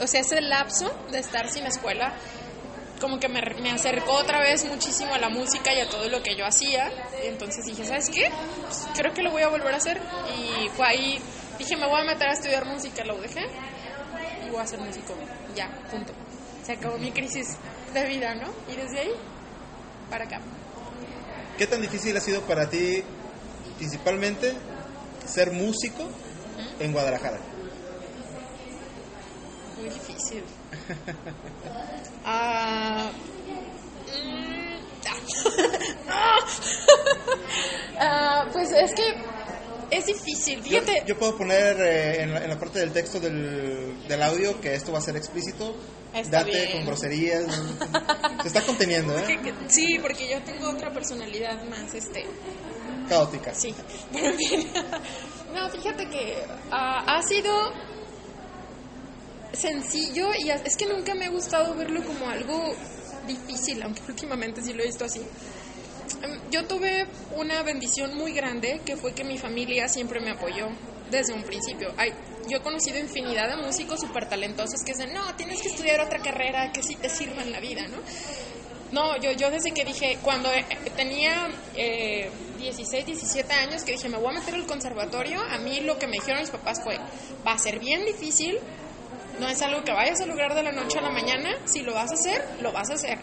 [0.00, 2.14] o sea, ese lapso de estar sin escuela
[3.00, 6.22] como que me, me, acercó otra vez muchísimo a la música y a todo lo
[6.22, 6.90] que yo hacía.
[7.22, 8.30] Y entonces dije, ¿sabes qué?
[8.62, 10.00] Pues creo que lo voy a volver a hacer.
[10.36, 11.18] Y fue ahí,
[11.58, 13.46] dije, me voy a meter a estudiar música, lo dejé
[14.46, 15.14] y voy a ser músico.
[15.54, 16.12] Ya, punto.
[16.64, 17.56] Se acabó mi crisis
[17.92, 18.52] de vida, ¿no?
[18.72, 19.12] Y desde ahí,
[20.10, 20.40] para acá.
[21.58, 23.02] ¿Qué tan difícil ha sido para ti,
[23.78, 24.54] principalmente,
[25.26, 26.08] ser músico
[26.80, 27.38] en Guadalajara?
[29.78, 30.42] Muy difícil.
[32.26, 33.10] Ah,
[34.08, 34.74] mm,
[38.00, 39.14] ah, pues es que
[39.90, 41.04] es difícil, fíjate.
[41.06, 44.98] Yo, puedo poner eh, en, la, parte del texto del, del, audio que esto va
[44.98, 45.76] a ser explícito.
[46.30, 47.44] Date con groserías.
[48.42, 49.38] Se está conteniendo, ¿eh?
[49.68, 52.24] sí, porque yo tengo otra personalidad más, este...
[53.08, 53.52] Caótica.
[53.54, 53.74] Sí.
[55.52, 57.52] no, fíjate que ah, ha sido
[59.56, 62.74] sencillo y es que nunca me ha gustado verlo como algo
[63.26, 65.20] difícil, aunque últimamente sí lo he visto así.
[66.22, 70.68] Em, yo tuve una bendición muy grande que fue que mi familia siempre me apoyó
[71.10, 71.92] desde un principio.
[71.96, 72.12] Ay,
[72.48, 76.20] yo he conocido infinidad de músicos súper talentosos que dicen, no, tienes que estudiar otra
[76.20, 77.98] carrera que sí te sirva en la vida, ¿no?
[78.92, 80.64] No, yo, yo desde que dije, cuando eh,
[80.96, 85.80] tenía eh, 16, 17 años, que dije, me voy a meter al conservatorio, a mí
[85.80, 86.96] lo que me dijeron mis papás fue,
[87.46, 88.58] va a ser bien difícil,
[89.38, 91.50] no es algo que vayas a lograr de la noche a la mañana.
[91.64, 93.18] Si lo vas a hacer, lo vas a hacer.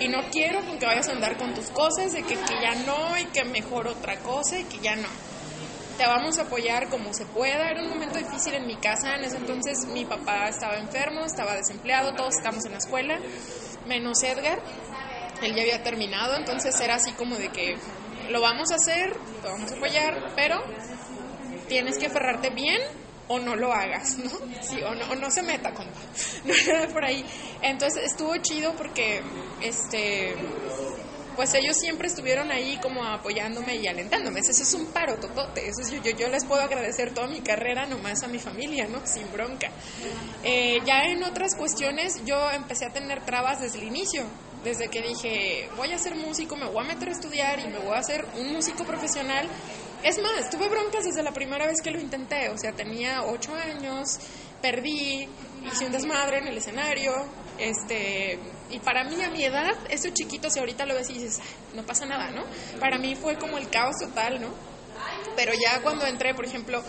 [0.00, 3.26] Y no quiero que vayas a andar con tus cosas, de que, ya no y
[3.26, 5.08] que mejor otra cosa y que ya no.
[5.98, 7.68] Te vamos a apoyar como se pueda.
[7.70, 9.16] Era un momento difícil en mi casa.
[9.16, 13.18] En ese entonces mi papá estaba enfermo, estaba desempleado, todos estamos en la escuela,
[13.86, 14.58] menos Edgar.
[15.42, 17.76] Él ya había terminado, entonces era así como de que
[18.30, 20.62] lo vamos a hacer, te vamos a apoyar, pero
[21.68, 22.80] tienes que aferrarte bien
[23.30, 24.30] o no lo hagas, ¿no?
[24.60, 26.00] Sí, o no, no se meta, compa.
[26.44, 27.24] No era por ahí.
[27.62, 29.22] Entonces estuvo chido porque,
[29.62, 30.34] este,
[31.36, 34.40] pues ellos siempre estuvieron ahí como apoyándome y alentándome.
[34.40, 35.68] Eso es un paro totote.
[35.68, 39.06] Eso es, yo, yo, les puedo agradecer toda mi carrera nomás a mi familia, ¿no?
[39.06, 39.70] Sin bronca.
[40.42, 44.24] Eh, ya en otras cuestiones yo empecé a tener trabas desde el inicio.
[44.64, 47.78] Desde que dije, voy a ser músico, me voy a meter a estudiar y me
[47.78, 49.48] voy a hacer un músico profesional
[50.02, 53.54] es más, tuve broncas desde la primera vez que lo intenté, o sea, tenía ocho
[53.54, 54.18] años,
[54.62, 55.28] perdí,
[55.64, 57.12] hice un desmadre en el escenario,
[57.58, 58.38] este,
[58.70, 61.40] y para mí a mi edad, eso chiquito, si ahorita lo ves y dices,
[61.74, 62.44] no pasa nada, ¿no?
[62.78, 64.48] Para mí fue como el caos total, ¿no?
[65.36, 66.82] Pero ya cuando entré, por ejemplo,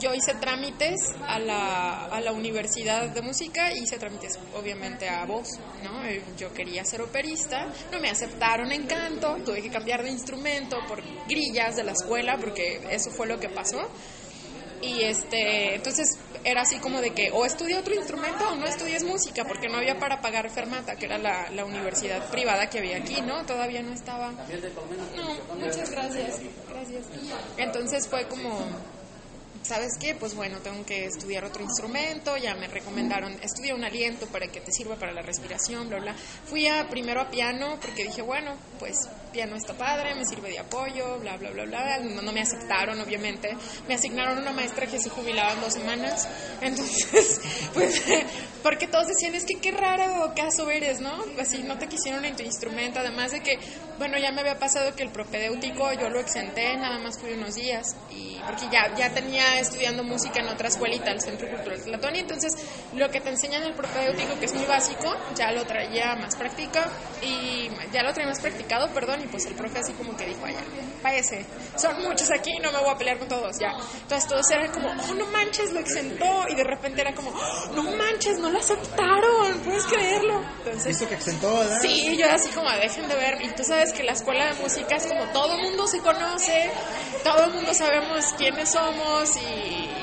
[0.00, 5.24] yo hice trámites a la, a la Universidad de Música y hice trámites obviamente a
[5.24, 5.48] voz,
[5.82, 6.04] ¿no?
[6.04, 10.78] Eh, Yo quería ser operista, no me aceptaron en canto, tuve que cambiar de instrumento
[10.88, 13.88] por grillas de la escuela porque eso fue lo que pasó.
[14.82, 16.06] Y este, entonces
[16.44, 19.78] era así como de que o estudia otro instrumento o no estudies música, porque no
[19.78, 23.46] había para pagar Fermata, que era la, la universidad privada que había aquí, ¿no?
[23.46, 24.30] Todavía no estaba.
[24.30, 26.40] No, muchas gracias.
[26.68, 27.06] Gracias.
[27.56, 28.58] Entonces fue como,
[29.64, 30.14] ¿sabes qué?
[30.14, 34.60] Pues bueno, tengo que estudiar otro instrumento, ya me recomendaron, estudia un aliento para que
[34.60, 36.14] te sirva para la respiración, bla, bla.
[36.44, 40.60] Fui a, primero a piano porque dije, bueno, pues piano está padre, me sirve de
[40.60, 41.98] apoyo, bla, bla, bla, bla.
[41.98, 43.54] No, no me aceptaron, obviamente.
[43.88, 46.28] Me asignaron una maestra que se jubilaba en dos semanas.
[46.60, 47.40] Entonces,
[47.74, 48.00] pues,
[48.62, 51.24] porque todos decían, es que qué raro caso eres, ¿no?
[51.40, 53.00] Así, no te quisieron en tu instrumento.
[53.00, 53.58] Además de que,
[53.98, 57.56] bueno, ya me había pasado que el propedéutico yo lo exenté, nada más fui unos
[57.56, 57.96] días.
[58.12, 62.18] Y porque ya, ya tenía estudiando música en otra escuelita, el Centro Cultural Tlatoni.
[62.20, 62.52] Entonces,
[62.94, 66.36] lo que te enseñan en el propedéutico, que es muy básico, ya lo traía más
[66.36, 66.88] práctica
[67.22, 70.44] y ya lo traía más practicado, perdón, y pues el profe así como que dijo,
[70.44, 70.60] allá,
[71.02, 71.44] váyase,
[71.76, 73.72] son muchos aquí, no me voy a pelear con todos, ya.
[74.02, 77.68] Entonces todos eran como, oh, no manches, lo exentó, y de repente era como, "Oh,
[77.74, 80.40] no manches, no lo aceptaron, puedes creerlo.
[80.58, 81.78] Entonces, ¿Visto que exentó, verdad?
[81.80, 83.42] Sí, yo así como dejen de ver.
[83.42, 86.70] Y tú sabes que la escuela de música es como todo el mundo se conoce,
[87.22, 89.43] todo el mundo sabemos quiénes somos y,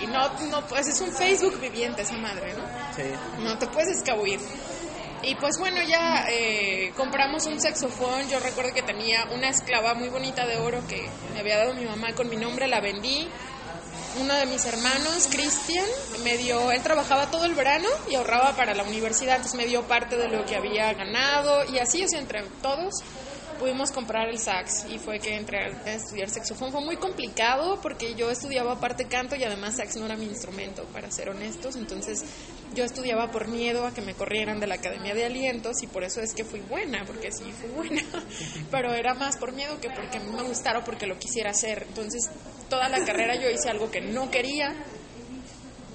[0.02, 2.64] y no, no, pues es un Facebook viviente esa madre, ¿no?
[2.96, 3.04] Sí.
[3.44, 4.40] No te puedes escabullir.
[5.24, 8.28] Y pues bueno, ya eh, compramos un saxofón.
[8.30, 11.86] Yo recuerdo que tenía una esclava muy bonita de oro que me había dado mi
[11.86, 13.28] mamá con mi nombre, la vendí.
[14.20, 15.86] Uno de mis hermanos, Cristian,
[16.24, 19.84] me dio, él trabajaba todo el verano y ahorraba para la universidad, entonces me dio
[19.84, 22.94] parte de lo que había ganado y así, o sea, entre todos
[23.62, 26.72] pudimos comprar el sax y fue que entré a estudiar saxofón.
[26.72, 30.84] Fue muy complicado porque yo estudiaba aparte canto y además sax no era mi instrumento,
[30.86, 31.76] para ser honestos.
[31.76, 32.24] Entonces
[32.74, 36.04] yo estudiaba por miedo a que me corrieran de la Academia de Alientos y por
[36.04, 38.02] eso es que fui buena, porque sí fui buena.
[38.72, 41.86] Pero era más por miedo que porque a me gustara o porque lo quisiera hacer.
[41.88, 42.32] Entonces
[42.68, 44.76] toda la carrera yo hice algo que no quería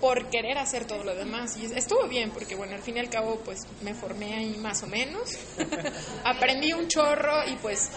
[0.00, 1.56] por querer hacer todo lo demás.
[1.56, 4.82] Y estuvo bien, porque bueno, al fin y al cabo, pues me formé ahí más
[4.82, 5.30] o menos.
[6.24, 7.90] Aprendí un chorro y pues,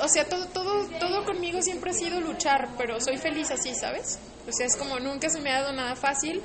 [0.00, 4.18] o sea, todo, todo, todo conmigo siempre ha sido luchar, pero soy feliz así, ¿sabes?
[4.46, 6.42] O sea, es como nunca se me ha dado nada fácil,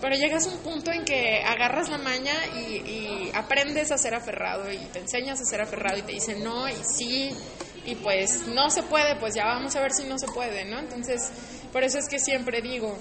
[0.00, 4.14] pero llegas a un punto en que agarras la maña y, y aprendes a ser
[4.14, 7.30] aferrado y te enseñas a ser aferrado y te dicen no y sí.
[7.84, 10.80] Y pues no se puede, pues ya vamos a ver si no se puede, ¿no?
[10.80, 11.30] Entonces,
[11.72, 12.98] por eso es que siempre digo,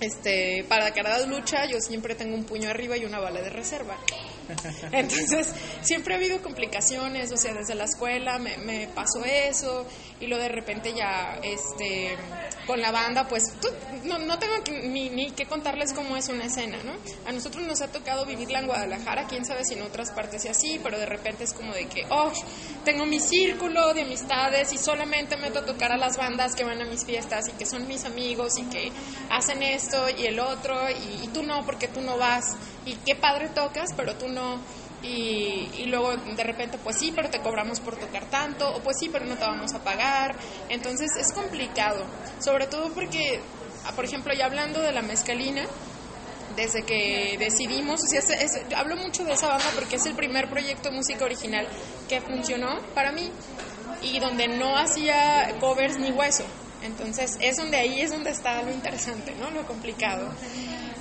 [0.00, 3.96] este, para cada lucha yo siempre tengo un puño arriba y una bala de reserva.
[4.92, 5.48] Entonces,
[5.82, 9.86] siempre ha habido complicaciones, o sea, desde la escuela me, me pasó eso
[10.20, 12.16] y luego de repente ya, este,
[12.66, 13.68] con la banda, pues, tú-
[14.04, 16.92] no, no tengo que- ni, ni que contarles cómo es una escena, ¿no?
[17.26, 20.50] A nosotros nos ha tocado vivirla en Guadalajara, quién sabe si en otras partes es
[20.50, 22.30] así, pero de repente es como de que, oh,
[22.84, 26.80] tengo mi círculo de amistades y solamente meto a tocar a las bandas que van
[26.80, 28.92] a mis fiestas y que son mis amigos y que
[29.30, 32.44] hacen esto y el otro y, y tú no porque tú no vas
[32.84, 34.60] y qué padre tocas pero tú no
[35.02, 38.96] y, y luego de repente pues sí pero te cobramos por tocar tanto o pues
[39.00, 40.36] sí pero no te vamos a pagar
[40.68, 42.04] entonces es complicado
[42.44, 43.40] sobre todo porque
[43.86, 45.64] ah, por ejemplo ya hablando de la mezcalina
[46.56, 50.16] desde que decidimos, o sea, es- es- hablo mucho de esa banda porque es el
[50.16, 51.66] primer proyecto de música original
[52.08, 53.30] que funcionó para mí
[54.02, 56.44] y donde no hacía covers ni hueso.
[56.82, 59.50] Entonces es donde ahí es donde está lo interesante, ¿no?
[59.50, 60.28] Lo complicado.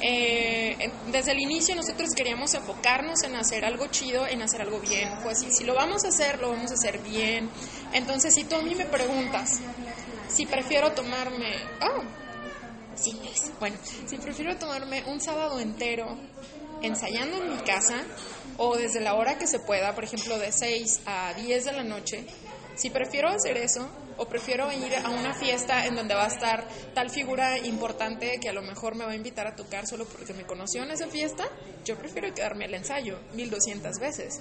[0.01, 5.09] Eh, desde el inicio nosotros queríamos enfocarnos en hacer algo chido, en hacer algo bien.
[5.23, 7.49] Pues si, si lo vamos a hacer, lo vamos a hacer bien.
[7.93, 9.59] Entonces si tú a mí me preguntas
[10.29, 11.55] si prefiero tomarme...
[11.81, 12.03] Oh,
[12.95, 13.49] Sí, Luis.
[13.61, 16.17] Bueno, si prefiero tomarme un sábado entero
[16.81, 18.03] ensayando en mi casa
[18.57, 21.83] o desde la hora que se pueda, por ejemplo, de 6 a 10 de la
[21.83, 22.25] noche,
[22.79, 26.65] si prefiero hacer eso o prefiero ir a una fiesta en donde va a estar
[26.93, 30.33] tal figura importante que a lo mejor me va a invitar a tocar solo porque
[30.33, 31.45] me conoció en esa fiesta,
[31.83, 34.39] yo prefiero quedarme al ensayo 1200 veces.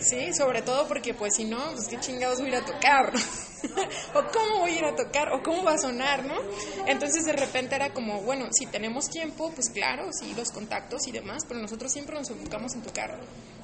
[0.00, 3.12] Sí, sobre todo porque pues si no, pues qué chingados voy a ir a tocar,
[4.14, 6.36] o cómo voy a ir a tocar, o cómo va a sonar, ¿no?
[6.86, 11.12] Entonces de repente era como, bueno, si tenemos tiempo, pues claro, sí, los contactos y
[11.12, 13.18] demás, pero nosotros siempre nos enfocamos en tocar,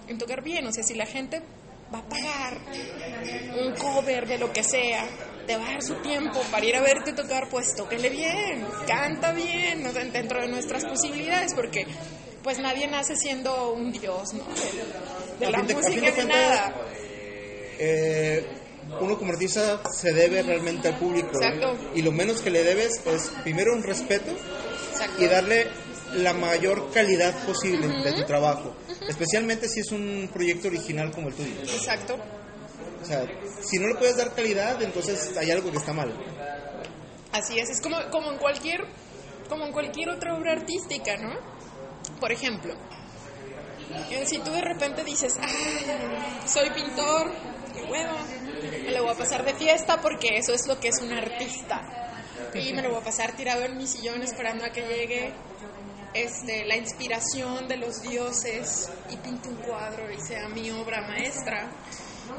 [0.09, 1.41] en tocar bien, o sea, si la gente
[1.93, 2.59] va a pagar
[3.65, 5.05] un cover de lo que sea,
[5.47, 9.33] te va a dar su tiempo para ir a verte tocar, pues tóquele bien, canta
[9.33, 9.93] bien, ¿no?
[9.93, 11.87] dentro de nuestras posibilidades, porque
[12.43, 14.45] pues nadie nace siendo un dios, ¿no?
[15.41, 16.75] De, la de- música de nada.
[17.79, 18.47] eh,
[19.01, 21.31] uno como artista se debe realmente al público.
[21.35, 21.77] Exacto.
[21.95, 24.31] Y lo menos que le debes es primero un respeto
[24.93, 25.23] Exacto.
[25.23, 25.67] y darle
[26.15, 28.75] la mayor calidad posible de tu trabajo,
[29.09, 31.61] especialmente si es un proyecto original como el tuyo.
[31.63, 32.19] Exacto.
[33.03, 33.27] O sea,
[33.63, 36.13] si no le puedes dar calidad, entonces hay algo que está mal.
[37.33, 38.81] Así es, es como, como en cualquier
[39.49, 41.35] como en cualquier otra obra artística, ¿no?
[42.21, 42.75] Por ejemplo,
[44.27, 45.87] si tú de repente dices, "Ay,
[46.47, 47.33] soy pintor,
[47.73, 48.19] qué huevo,
[48.85, 51.81] me lo voy a pasar de fiesta porque eso es lo que es un artista."
[52.55, 55.33] Y me lo voy a pasar tirado en mi sillón esperando a que llegue
[56.23, 61.71] este, la inspiración de los dioses y pinte un cuadro y sea mi obra maestra.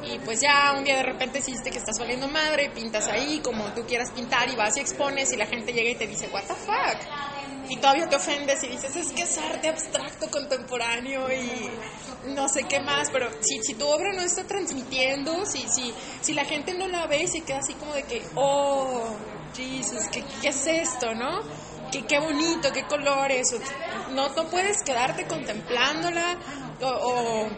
[0.04, 3.40] Y pues ya un día de repente hiciste que estás valiendo madre y pintas ahí
[3.40, 6.28] como tú quieras pintar y vas y expones y la gente llega y te dice,
[6.32, 7.68] what the fuck?
[7.68, 11.70] Y todavía te ofendes y dices, es que es arte abstracto contemporáneo y
[12.34, 16.34] no sé qué más, pero si, si tu obra no está transmitiendo, si, si, si
[16.34, 19.14] la gente no la ve y se queda así como de que, oh,
[19.54, 21.42] Jesus, ¿qué, qué es esto, no?
[21.92, 23.46] Qué, qué bonito, qué colores,
[24.10, 26.38] no, no puedes quedarte contemplándola
[26.80, 27.50] o, o,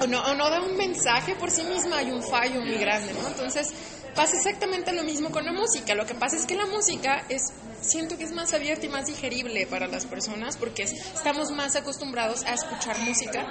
[0.00, 3.26] o no, no da un mensaje por sí misma, hay un fallo muy grande, ¿no?
[3.28, 3.66] Entonces
[4.14, 7.42] pasa exactamente lo mismo con la música, lo que pasa es que la música es,
[7.82, 11.74] siento que es más abierta y más digerible para las personas porque es- estamos más
[11.76, 13.46] acostumbrados a escuchar música.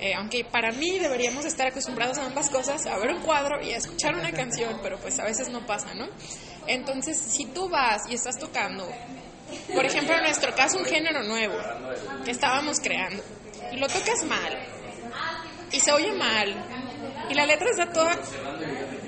[0.00, 3.72] Eh, aunque para mí deberíamos estar acostumbrados a ambas cosas, a ver un cuadro y
[3.72, 6.06] a escuchar una canción, pero pues a veces no pasa, ¿no?
[6.66, 8.90] Entonces, si tú vas y estás tocando,
[9.74, 11.58] por ejemplo, en nuestro caso, un género nuevo
[12.24, 13.22] que estábamos creando,
[13.72, 14.58] y lo tocas mal,
[15.72, 16.54] y se oye mal,
[17.28, 18.16] y la letra está toda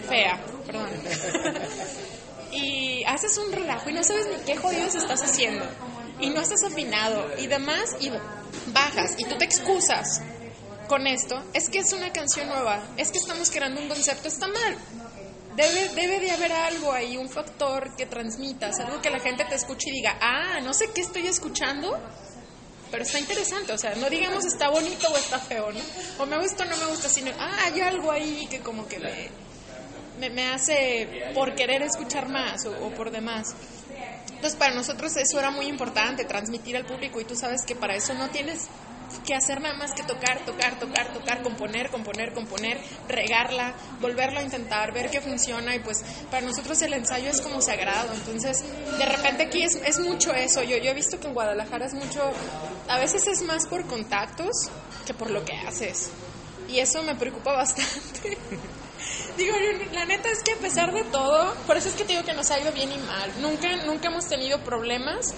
[0.09, 0.91] fea, perdón,
[2.53, 5.65] y haces un relajo y no sabes ni qué jodidos estás haciendo,
[6.19, 8.11] y no estás afinado, y demás, y
[8.73, 10.23] bajas, y tú te excusas
[10.89, 14.47] con esto, es que es una canción nueva, es que estamos creando un concepto, está
[14.47, 14.77] mal.
[15.57, 19.55] Debe, debe de haber algo ahí, un factor que transmitas, algo que la gente te
[19.55, 21.99] escuche y diga, ah, no sé qué estoy escuchando,
[22.91, 25.81] pero está interesante, o sea, no digamos está bonito o está feo, ¿no?
[26.19, 28.99] O me gusta o no me gusta, sino, ah, hay algo ahí que como que
[30.19, 33.55] me, me, hace por querer escuchar más o, o por demás.
[34.29, 37.97] Entonces, para nosotros eso era muy importante, transmitir al público, y tú sabes que para
[37.97, 38.69] eso no tienes
[39.25, 44.43] que hacer nada más que tocar, tocar, tocar, tocar, componer, componer, componer, regarla, volverlo a
[44.43, 48.65] intentar, ver qué funciona y pues para nosotros el ensayo es como sagrado, entonces
[48.99, 52.23] de repente aquí es, mucho eso, yo, he visto que en Guadalajara es mucho,
[52.89, 54.71] a veces es más por contactos
[55.07, 56.11] que por lo que haces
[56.69, 58.39] y eso me preocupa bastante.
[59.37, 59.55] Digo,
[59.93, 62.33] la neta es que a pesar de todo, por eso es que te digo que
[62.33, 63.31] nos ha ido bien y mal.
[63.41, 65.35] Nunca, nunca hemos tenido problemas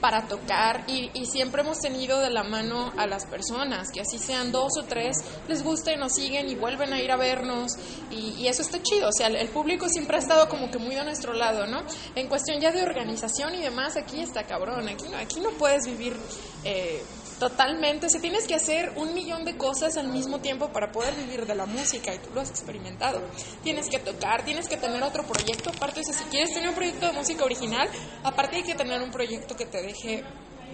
[0.00, 4.18] para tocar y, y siempre hemos tenido de la mano a las personas, que así
[4.18, 5.16] sean dos o tres,
[5.48, 7.72] les gusta y nos siguen y vuelven a ir a vernos
[8.10, 10.94] y, y eso está chido, o sea, el, público siempre ha estado como que muy
[10.94, 11.82] de nuestro lado, ¿no?
[12.14, 15.86] En cuestión ya de organización y demás, aquí está cabrón, aquí no, aquí no puedes
[15.86, 16.16] vivir
[16.64, 17.02] eh,
[17.40, 21.46] totalmente, sea, tienes que hacer un millón de cosas al mismo tiempo para poder vivir
[21.46, 23.22] de la música y tú lo has experimentado.
[23.64, 27.06] Tienes que tocar, tienes que tener otro proyecto, aparte, o si quieres tener un proyecto
[27.06, 27.88] de música original,
[28.22, 30.22] aparte hay que tener un proyecto que te deje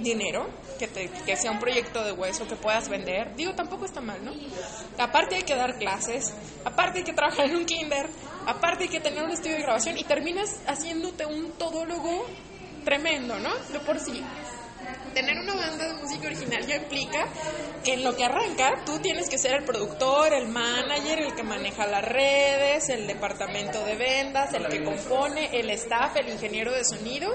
[0.01, 0.49] dinero,
[0.79, 3.35] que, te, que sea un proyecto de hueso que puedas vender.
[3.37, 4.33] Digo, tampoco está mal, ¿no?
[4.99, 8.11] Aparte hay que dar clases, aparte hay que trabajar en un kinder,
[8.45, 12.27] aparte hay que tener un estudio de grabación y terminas haciéndote un todólogo
[12.85, 13.55] tremendo, ¿no?
[13.73, 14.23] De por sí
[15.17, 17.27] tener una banda de música original ya implica
[17.83, 21.43] que en lo que arranca tú tienes que ser el productor, el manager, el que
[21.43, 26.85] maneja las redes, el departamento de ventas, el que compone, el staff, el ingeniero de
[26.85, 27.35] sonido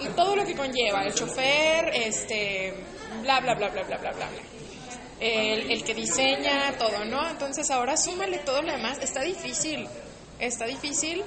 [0.00, 2.74] y todo lo que conlleva, el chofer, este,
[3.22, 4.28] bla, bla, bla, bla, bla, bla, bla.
[5.20, 7.30] El, el que diseña, todo, ¿no?
[7.30, 8.98] Entonces ahora súmale todo lo demás.
[9.00, 9.86] Está difícil,
[10.40, 11.22] está difícil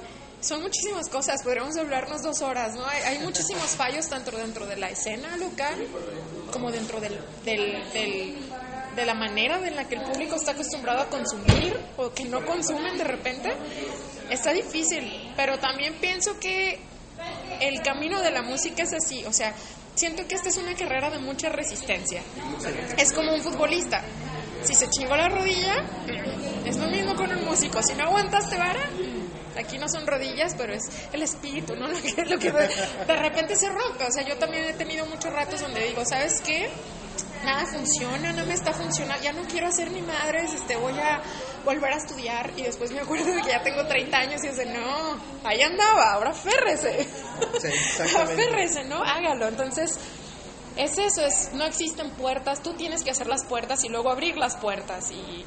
[0.46, 2.86] son muchísimas cosas, podríamos hablarnos dos horas, ¿no?
[2.86, 5.74] Hay, muchísimos fallos tanto dentro de la escena local
[6.52, 8.36] como dentro del, del, del-
[8.94, 12.42] de la manera en la que el público está acostumbrado a consumir o que no
[12.46, 13.52] consumen de repente.
[14.30, 16.78] Está difícil, pero también pienso que
[17.60, 19.54] el camino de la música es así, o sea,
[19.94, 22.22] siento que esta es una carrera de mucha resistencia.
[22.96, 24.02] Es como un futbolista.
[24.64, 25.74] Si se chingó la rodilla,
[26.64, 27.80] es lo mismo con un músico.
[27.82, 28.80] Si no aguantaste vara,
[29.58, 31.88] aquí no son rodillas, pero es el espíritu, ¿no?
[31.96, 34.04] Lo que, lo que de, repente se rompe.
[34.04, 36.68] O sea, yo también he tenido muchos ratos donde digo, ¿sabes qué?
[37.44, 41.22] Nada funciona, no me está funcionando, ya no quiero hacer ni madres, este, voy a
[41.64, 44.66] volver a estudiar y después me acuerdo de que ya tengo 30 años y dice,
[44.66, 47.06] no, ahí andaba, ahora férrese.
[47.60, 48.02] Sí.
[48.16, 49.02] Aférrese, ¿no?
[49.02, 49.46] Hágalo.
[49.48, 49.96] Entonces,
[50.76, 54.36] es eso, es, no existen puertas, tú tienes que hacer las puertas y luego abrir
[54.36, 55.44] las puertas y,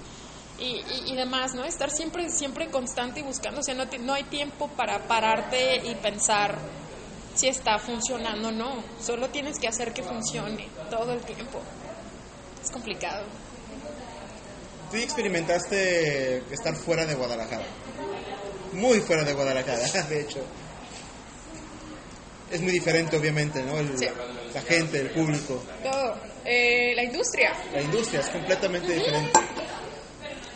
[0.59, 1.63] y, y- y demás, ¿no?
[1.65, 5.77] Estar siempre, siempre constante y buscando, o sea, no, te- no hay tiempo para pararte
[5.85, 6.57] y pensar
[7.35, 8.83] si está funcionando o no.
[9.01, 11.61] Solo tienes que hacer que funcione todo el tiempo.
[12.63, 13.25] Es complicado.
[14.91, 17.63] Tú experimentaste estar fuera de Guadalajara.
[18.73, 19.79] Muy fuera de Guadalajara,
[20.09, 20.39] de hecho.
[22.51, 23.77] Es muy diferente, obviamente, ¿no?
[23.77, 24.07] El- Sí.
[24.53, 25.61] La gente, el público.
[25.83, 26.15] Todo.
[26.43, 27.53] Eh, la industria.
[27.71, 29.31] La industria es completamente diferente.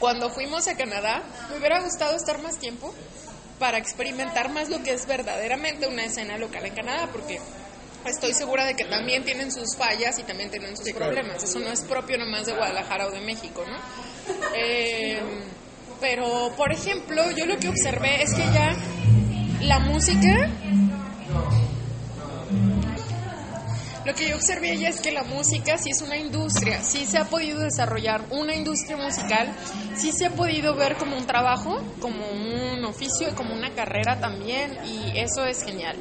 [0.04, 2.94] Cuando fuimos a Canadá, me hubiera gustado estar más tiempo
[3.58, 7.40] para experimentar más lo que es verdaderamente una escena local en Canadá, porque
[8.06, 11.42] estoy segura de que también tienen sus fallas y también tienen sus problemas.
[11.42, 13.78] Eso no es propio nomás de Guadalajara o de México, ¿no?
[14.58, 15.22] Eh,
[16.02, 18.76] pero, por ejemplo, yo lo que observé es que ya
[19.62, 20.50] la música
[24.06, 27.18] Lo que yo observé ya es que la música sí es una industria, sí se
[27.18, 29.50] ha podido desarrollar una industria musical,
[29.96, 34.20] sí se ha podido ver como un trabajo, como un oficio y como una carrera
[34.20, 35.96] también, y eso es genial.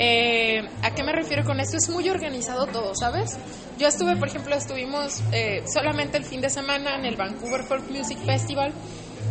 [0.00, 1.76] Eh, ¿A qué me refiero con esto?
[1.76, 3.36] Es muy organizado todo, ¿sabes?
[3.78, 7.88] Yo estuve, por ejemplo, estuvimos eh, solamente el fin de semana en el Vancouver Folk
[7.90, 8.72] Music Festival.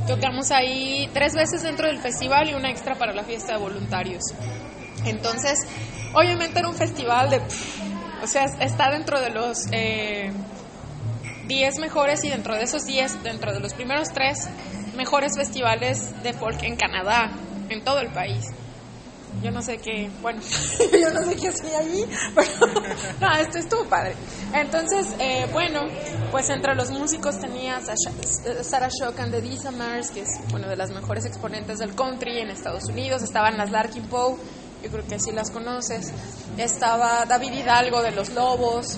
[0.08, 4.24] Tocamos ahí tres veces dentro del festival y una extra para la fiesta de voluntarios.
[5.06, 5.68] Entonces,
[6.14, 7.42] obviamente era un festival de...
[8.24, 10.32] O sea, está dentro de los eh,
[11.48, 14.50] 10 mejores y dentro de esos 10, dentro de los primeros 3
[14.96, 17.32] mejores festivales de folk en Canadá,
[17.70, 18.46] en todo el país.
[19.44, 20.42] Yo no sé qué, bueno,
[21.00, 22.04] yo no sé qué hacía allí,
[22.34, 22.50] pero
[23.22, 24.16] no, esto estuvo padre.
[24.52, 25.82] Entonces, eh, bueno,
[26.32, 30.76] pues entre los músicos tenía Sasha- Sarah Shock and the Dissamers, que es una de
[30.76, 33.22] las mejores exponentes del country en Estados Unidos.
[33.22, 34.38] Estaban las Larkin Poe,
[34.84, 36.12] yo creo que sí las conoces.
[36.58, 38.98] Estaba David Hidalgo de Los Lobos.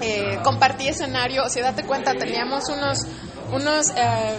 [0.00, 3.06] Eh, compartí escenario, si date cuenta, teníamos unos,
[3.52, 4.38] unos eh,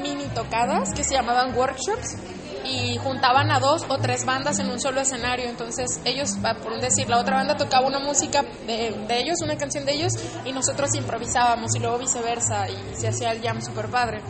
[0.00, 2.16] mini tocadas que se llamaban workshops
[2.64, 5.48] y juntaban a dos o tres bandas en un solo escenario.
[5.48, 9.56] Entonces ellos, ah, por decir, la otra banda tocaba una música de, de ellos, una
[9.56, 10.12] canción de ellos,
[10.44, 14.22] y nosotros improvisábamos y luego viceversa y se hacía el jam super padre.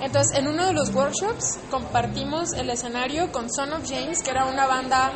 [0.00, 4.44] Entonces en uno de los workshops compartimos el escenario con Son of James, que era
[4.44, 5.12] una banda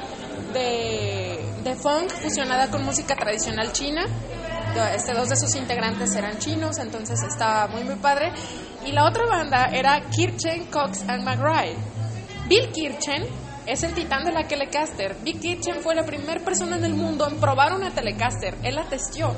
[0.52, 4.04] de, de funk fusionada con música tradicional china.
[4.94, 8.32] Este, dos de sus integrantes eran chinos, entonces estaba muy muy padre.
[8.86, 11.74] Y la otra banda era Kirchen, Cox and McRae.
[12.50, 13.24] Bill Kirchen
[13.64, 15.14] es el titán de la Telecaster.
[15.22, 18.56] Bill Kirchen fue la primera persona en el mundo en probar una Telecaster.
[18.64, 19.36] Él la testió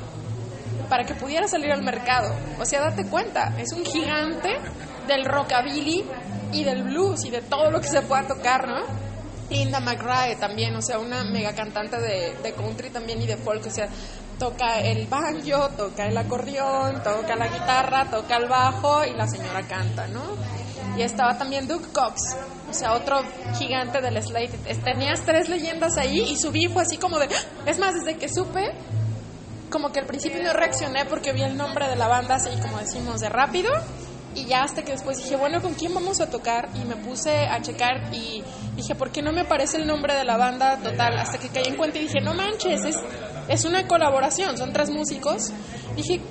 [0.89, 2.33] para que pudiera salir al mercado.
[2.59, 4.57] O sea, date cuenta, es un gigante
[5.05, 6.03] del rockabilly
[6.53, 8.81] y del blues y de todo lo que se pueda tocar, ¿no?
[9.51, 13.63] Linda McRae también, o sea, una mega cantante de, de country también y de folk,
[13.67, 13.89] o sea,
[14.39, 19.61] toca el banjo, toca el acordeón, toca la guitarra, toca el bajo y la señora
[19.67, 20.21] canta, ¿no?
[20.97, 22.35] Y estaba también Duke Cox,
[22.69, 23.21] o sea, otro
[23.57, 24.57] gigante del slate.
[24.83, 27.27] Tenías tres leyendas ahí y subí fue así como de...
[27.65, 28.71] Es más, desde que supe,
[29.69, 32.77] como que al principio no reaccioné porque vi el nombre de la banda así como
[32.77, 33.71] decimos de rápido
[34.35, 36.69] y ya hasta que después dije, bueno, ¿con quién vamos a tocar?
[36.75, 38.43] Y me puse a checar y
[38.75, 41.17] dije, ¿por qué no me aparece el nombre de la banda total?
[41.17, 42.95] Hasta que caí en cuenta y dije, no manches, es,
[43.47, 45.51] es una colaboración, son tres músicos.
[45.95, 46.21] Dije,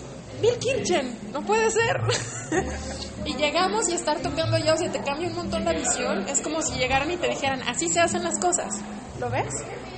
[0.41, 2.01] Bill Kirchen, no puede ser.
[3.25, 6.29] y llegamos y estar tocando ya, o sea, te cambia un montón la visión.
[6.29, 8.75] Es como si llegaran y te dijeran, así se hacen las cosas.
[9.21, 9.53] ¿Lo ves?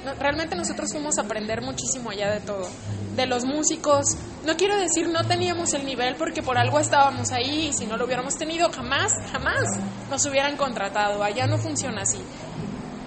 [0.05, 2.68] No, realmente nosotros fuimos a aprender muchísimo allá de todo.
[3.16, 4.16] De los músicos.
[4.45, 7.97] No quiero decir no teníamos el nivel porque por algo estábamos ahí y si no
[7.97, 9.64] lo hubiéramos tenido jamás, jamás
[10.11, 11.22] nos hubieran contratado.
[11.22, 12.20] Allá no funciona así.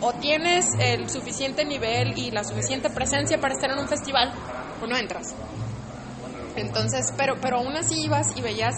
[0.02, 4.32] O tienes el suficiente nivel y la suficiente presencia para estar en un festival
[4.82, 5.36] o no entras.
[6.56, 8.76] Entonces, pero, pero aún así ibas y veías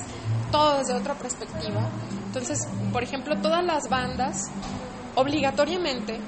[0.52, 1.90] todo desde otra perspectiva.
[2.26, 4.50] Entonces, por ejemplo, todas las bandas,
[5.16, 6.20] obligatoriamente,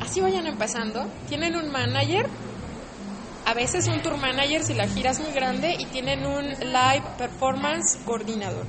[0.00, 2.28] así vayan empezando, tienen un manager,
[3.44, 7.04] a veces un tour manager si la gira es muy grande, y tienen un live
[7.18, 8.66] performance coordinador,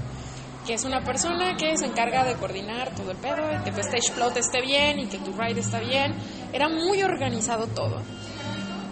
[0.65, 3.82] que es una persona que se encarga de coordinar todo el pedo, y que tu
[3.82, 6.13] stage float esté bien y que tu ride está bien.
[6.51, 8.01] Era muy organizado todo.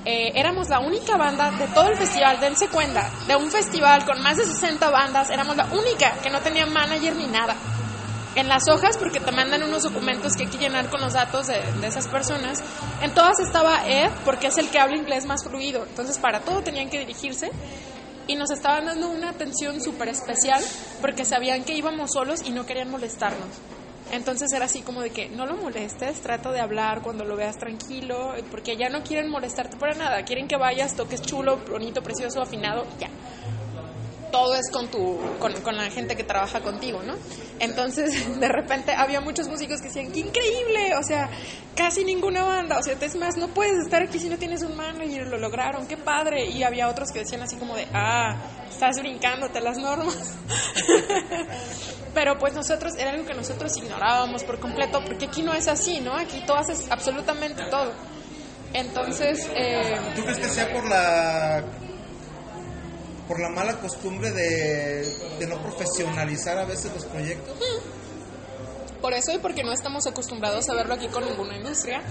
[0.03, 4.21] Eh, éramos la única banda de todo el festival, dense cuenta, de un festival con
[4.23, 7.55] más de 60 bandas, éramos la única que no tenía manager ni nada.
[8.33, 11.47] En las hojas, porque te mandan unos documentos que hay que llenar con los datos
[11.47, 12.59] de, de esas personas,
[13.01, 16.61] en todas estaba Ed, porque es el que habla inglés más fluido, entonces para todo
[16.61, 17.51] tenían que dirigirse
[18.27, 20.63] y nos estaban dando una atención súper especial
[21.01, 23.49] porque sabían que íbamos solos y no querían molestarnos.
[24.11, 27.57] Entonces era así como de que no lo molestes, trata de hablar cuando lo veas
[27.57, 32.41] tranquilo, porque ya no quieren molestarte para nada, quieren que vayas, toques chulo, bonito, precioso,
[32.41, 33.09] afinado, ya.
[34.29, 37.15] todo es con tu con, con, la gente que trabaja contigo, ¿no?
[37.59, 41.29] Entonces, de repente había muchos músicos que decían, "Qué increíble", o sea,
[41.73, 44.75] casi ninguna banda, o sea, es más, no puedes estar aquí si no tienes un
[44.75, 46.47] manager, lo lograron, qué padre.
[46.49, 50.17] Y había otros que decían así como de, "Ah, estás brincándote las normas."
[52.13, 56.01] Pero pues nosotros era algo que nosotros ignorábamos por completo, porque aquí no es así,
[56.01, 56.15] ¿no?
[56.15, 57.91] Aquí tú haces absolutamente todo.
[58.73, 61.63] Entonces, eh, ¿tú crees que sea por la
[63.27, 65.05] por la mala costumbre de,
[65.39, 67.57] de no profesionalizar a veces los proyectos?
[69.01, 72.01] Por eso y porque no estamos acostumbrados a verlo aquí con ninguna industria,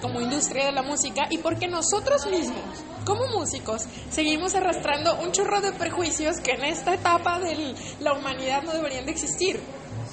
[0.00, 2.64] como industria de la música, y porque nosotros mismos,
[3.10, 8.62] como músicos, seguimos arrastrando un chorro de prejuicios que en esta etapa de la humanidad
[8.62, 9.60] no deberían de existir,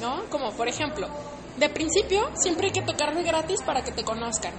[0.02, 0.24] ¿no?
[0.32, 1.08] Como por ejemplo,
[1.58, 4.52] de principio siempre hay que tocarle gratis para que te conozcan.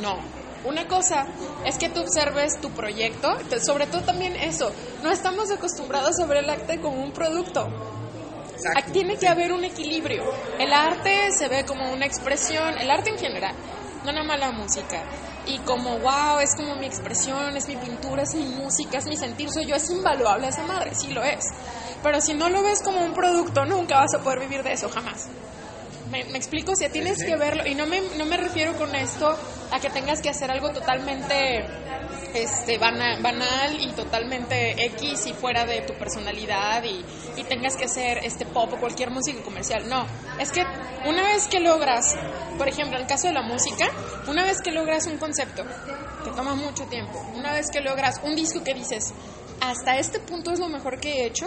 [0.00, 0.16] No,
[0.64, 1.26] una cosa
[1.66, 4.72] es que tú observes tu proyecto, sobre todo también eso,
[5.02, 7.68] no estamos acostumbrados a ver el arte como un producto.
[8.54, 10.24] Exacto, Tiene que haber un equilibrio.
[10.58, 13.54] El arte se ve como una expresión, el arte en general,
[14.02, 15.04] no nada más la música.
[15.48, 19.16] Y como, wow, es como mi expresión, es mi pintura, es mi música, es mi
[19.16, 21.44] sentir, soy yo, es invaluable esa madre, sí lo es.
[22.02, 24.88] Pero si no lo ves como un producto, nunca vas a poder vivir de eso,
[24.88, 25.28] jamás.
[26.10, 26.72] ¿Me, explico?
[26.72, 27.66] O sea, tienes que verlo.
[27.66, 29.36] Y no me, no me refiero con esto
[29.70, 31.66] a que tengas que hacer algo totalmente
[32.34, 37.04] este, banal, banal y totalmente X y fuera de tu personalidad y,
[37.36, 39.88] y, tengas que hacer este pop o cualquier música comercial.
[39.88, 40.06] No,
[40.38, 40.64] es que
[41.06, 42.16] una vez que logras,
[42.56, 43.90] por ejemplo, en el caso de la música,
[44.26, 45.64] una vez que logras un concepto,
[46.24, 49.12] que toma mucho tiempo, una vez que logras un disco que dices,
[49.60, 51.46] hasta este punto es lo mejor que he hecho,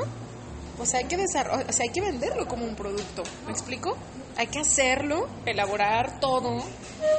[0.78, 3.24] pues hay que o sea, hay que venderlo como un producto.
[3.46, 3.96] ¿Me explico?
[4.38, 6.64] Hay que hacerlo, elaborar todo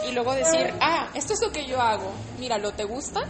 [0.09, 2.11] y luego decir, ah, esto es lo que yo hago.
[2.41, 3.21] Míralo, ¿te gusta?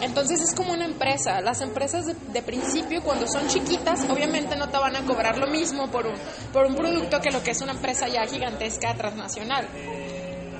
[0.00, 1.40] Entonces es como una empresa.
[1.40, 5.90] Las empresas de, principio, cuando son chiquitas, obviamente no te van a cobrar lo mismo
[5.90, 6.14] por un,
[6.52, 9.68] por un producto que lo que es una empresa ya gigantesca, transnacional.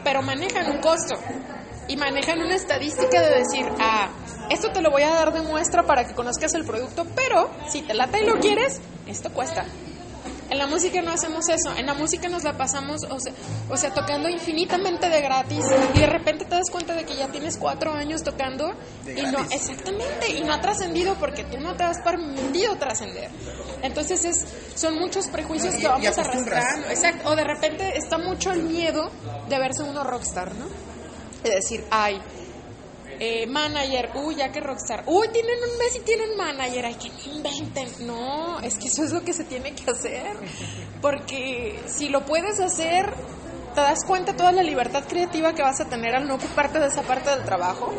[0.04, 1.14] Pero manejan un costo
[1.88, 4.10] y manejan una estadística de decir, ah,
[4.50, 7.82] esto te lo voy a dar de muestra para que conozcas el producto, pero si
[7.82, 9.64] te lata y lo quieres, esto cuesta.
[10.50, 13.32] En la música no hacemos eso, en la música nos la pasamos, o sea,
[13.68, 15.64] o sea, tocando infinitamente de gratis.
[15.94, 18.72] Y de repente te das cuenta de que ya tienes cuatro años tocando
[19.06, 23.30] y no, exactamente, y no ha trascendido porque tú no te has permitido trascender.
[23.82, 24.44] Entonces es,
[24.74, 29.10] son muchos prejuicios que vamos arrastrando, exacto, o de repente está mucho el miedo
[29.48, 30.66] de verse uno rockstar, ¿no?
[31.44, 32.20] De decir, ay,
[33.22, 37.10] eh, manager, uy, ya que rockstar, uy, tienen un mes y tienen manager, ay, que
[37.10, 38.06] no inventen.
[38.06, 40.38] No, es que eso es lo que se tiene que hacer.
[41.02, 43.12] Porque si lo puedes hacer,
[43.74, 46.86] te das cuenta toda la libertad creativa que vas a tener al no ocuparte de
[46.86, 47.92] esa parte del trabajo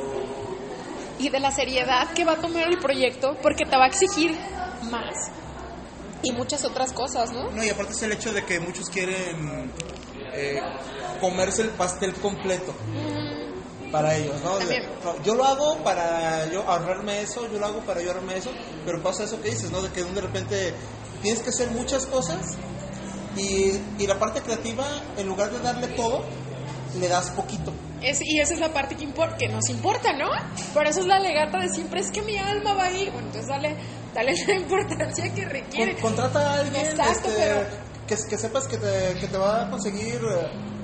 [1.19, 4.35] y de la seriedad que va a tomar el proyecto, porque te va a exigir
[4.89, 5.29] más.
[6.23, 7.51] Y muchas otras cosas, ¿no?
[7.51, 9.71] No, y aparte es el hecho de que muchos quieren
[10.33, 10.59] eh,
[11.19, 12.73] comerse el pastel completo.
[13.91, 14.57] Para ellos, ¿no?
[15.23, 18.51] Yo lo hago para yo ahorrarme eso, yo lo hago para yo ahorrarme eso,
[18.85, 19.81] pero pasa eso que dices, ¿no?
[19.81, 20.73] De que de repente
[21.21, 22.57] tienes que hacer muchas cosas
[23.35, 24.85] y, y la parte creativa,
[25.17, 26.23] en lugar de darle todo,
[26.99, 27.71] le das poquito.
[28.01, 30.27] Es, y esa es la parte que, que nos importa, ¿no?
[30.73, 33.09] Por eso es la legata de siempre, es que mi alma va ahí.
[33.11, 33.77] Bueno, entonces dale,
[34.13, 35.93] dale la importancia que requiere.
[35.93, 37.65] Con, contrata a alguien Exacto, este, pero...
[38.07, 40.19] que, que, sepas que te, que te va a conseguir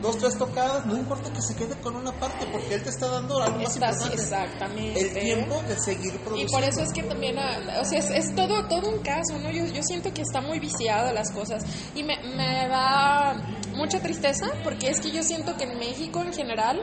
[0.02, 3.08] dos, tres tocadas, no importa que se quede con una parte, porque él te está
[3.08, 4.22] dando algo más Estás, importante.
[4.22, 5.00] Exactamente.
[5.02, 6.52] El tiempo de seguir Y produciendo.
[6.54, 9.52] por eso es que también, ah, o sea, es, es todo, todo un caso, ¿no?
[9.52, 11.64] Yo, yo siento que está muy viciado las cosas
[11.96, 13.34] y me, me da
[13.76, 16.82] mucha tristeza porque es que yo siento que en México en general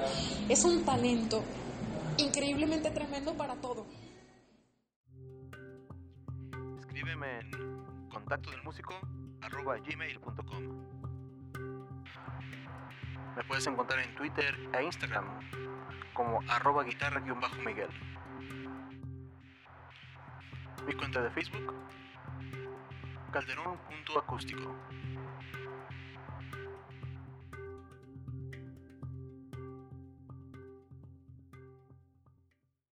[0.48, 1.42] es un talento
[2.18, 3.86] increíblemente tremendo para todo.
[6.78, 8.94] Escríbeme en contacto del músico
[9.40, 10.93] arroba gmail.com.
[13.36, 15.24] Me puedes encontrar en Twitter e Instagram
[16.12, 17.90] como arroba guitarra-miguel.
[20.86, 21.74] Mi cuenta de Facebook,
[23.32, 24.76] calderón.acústico.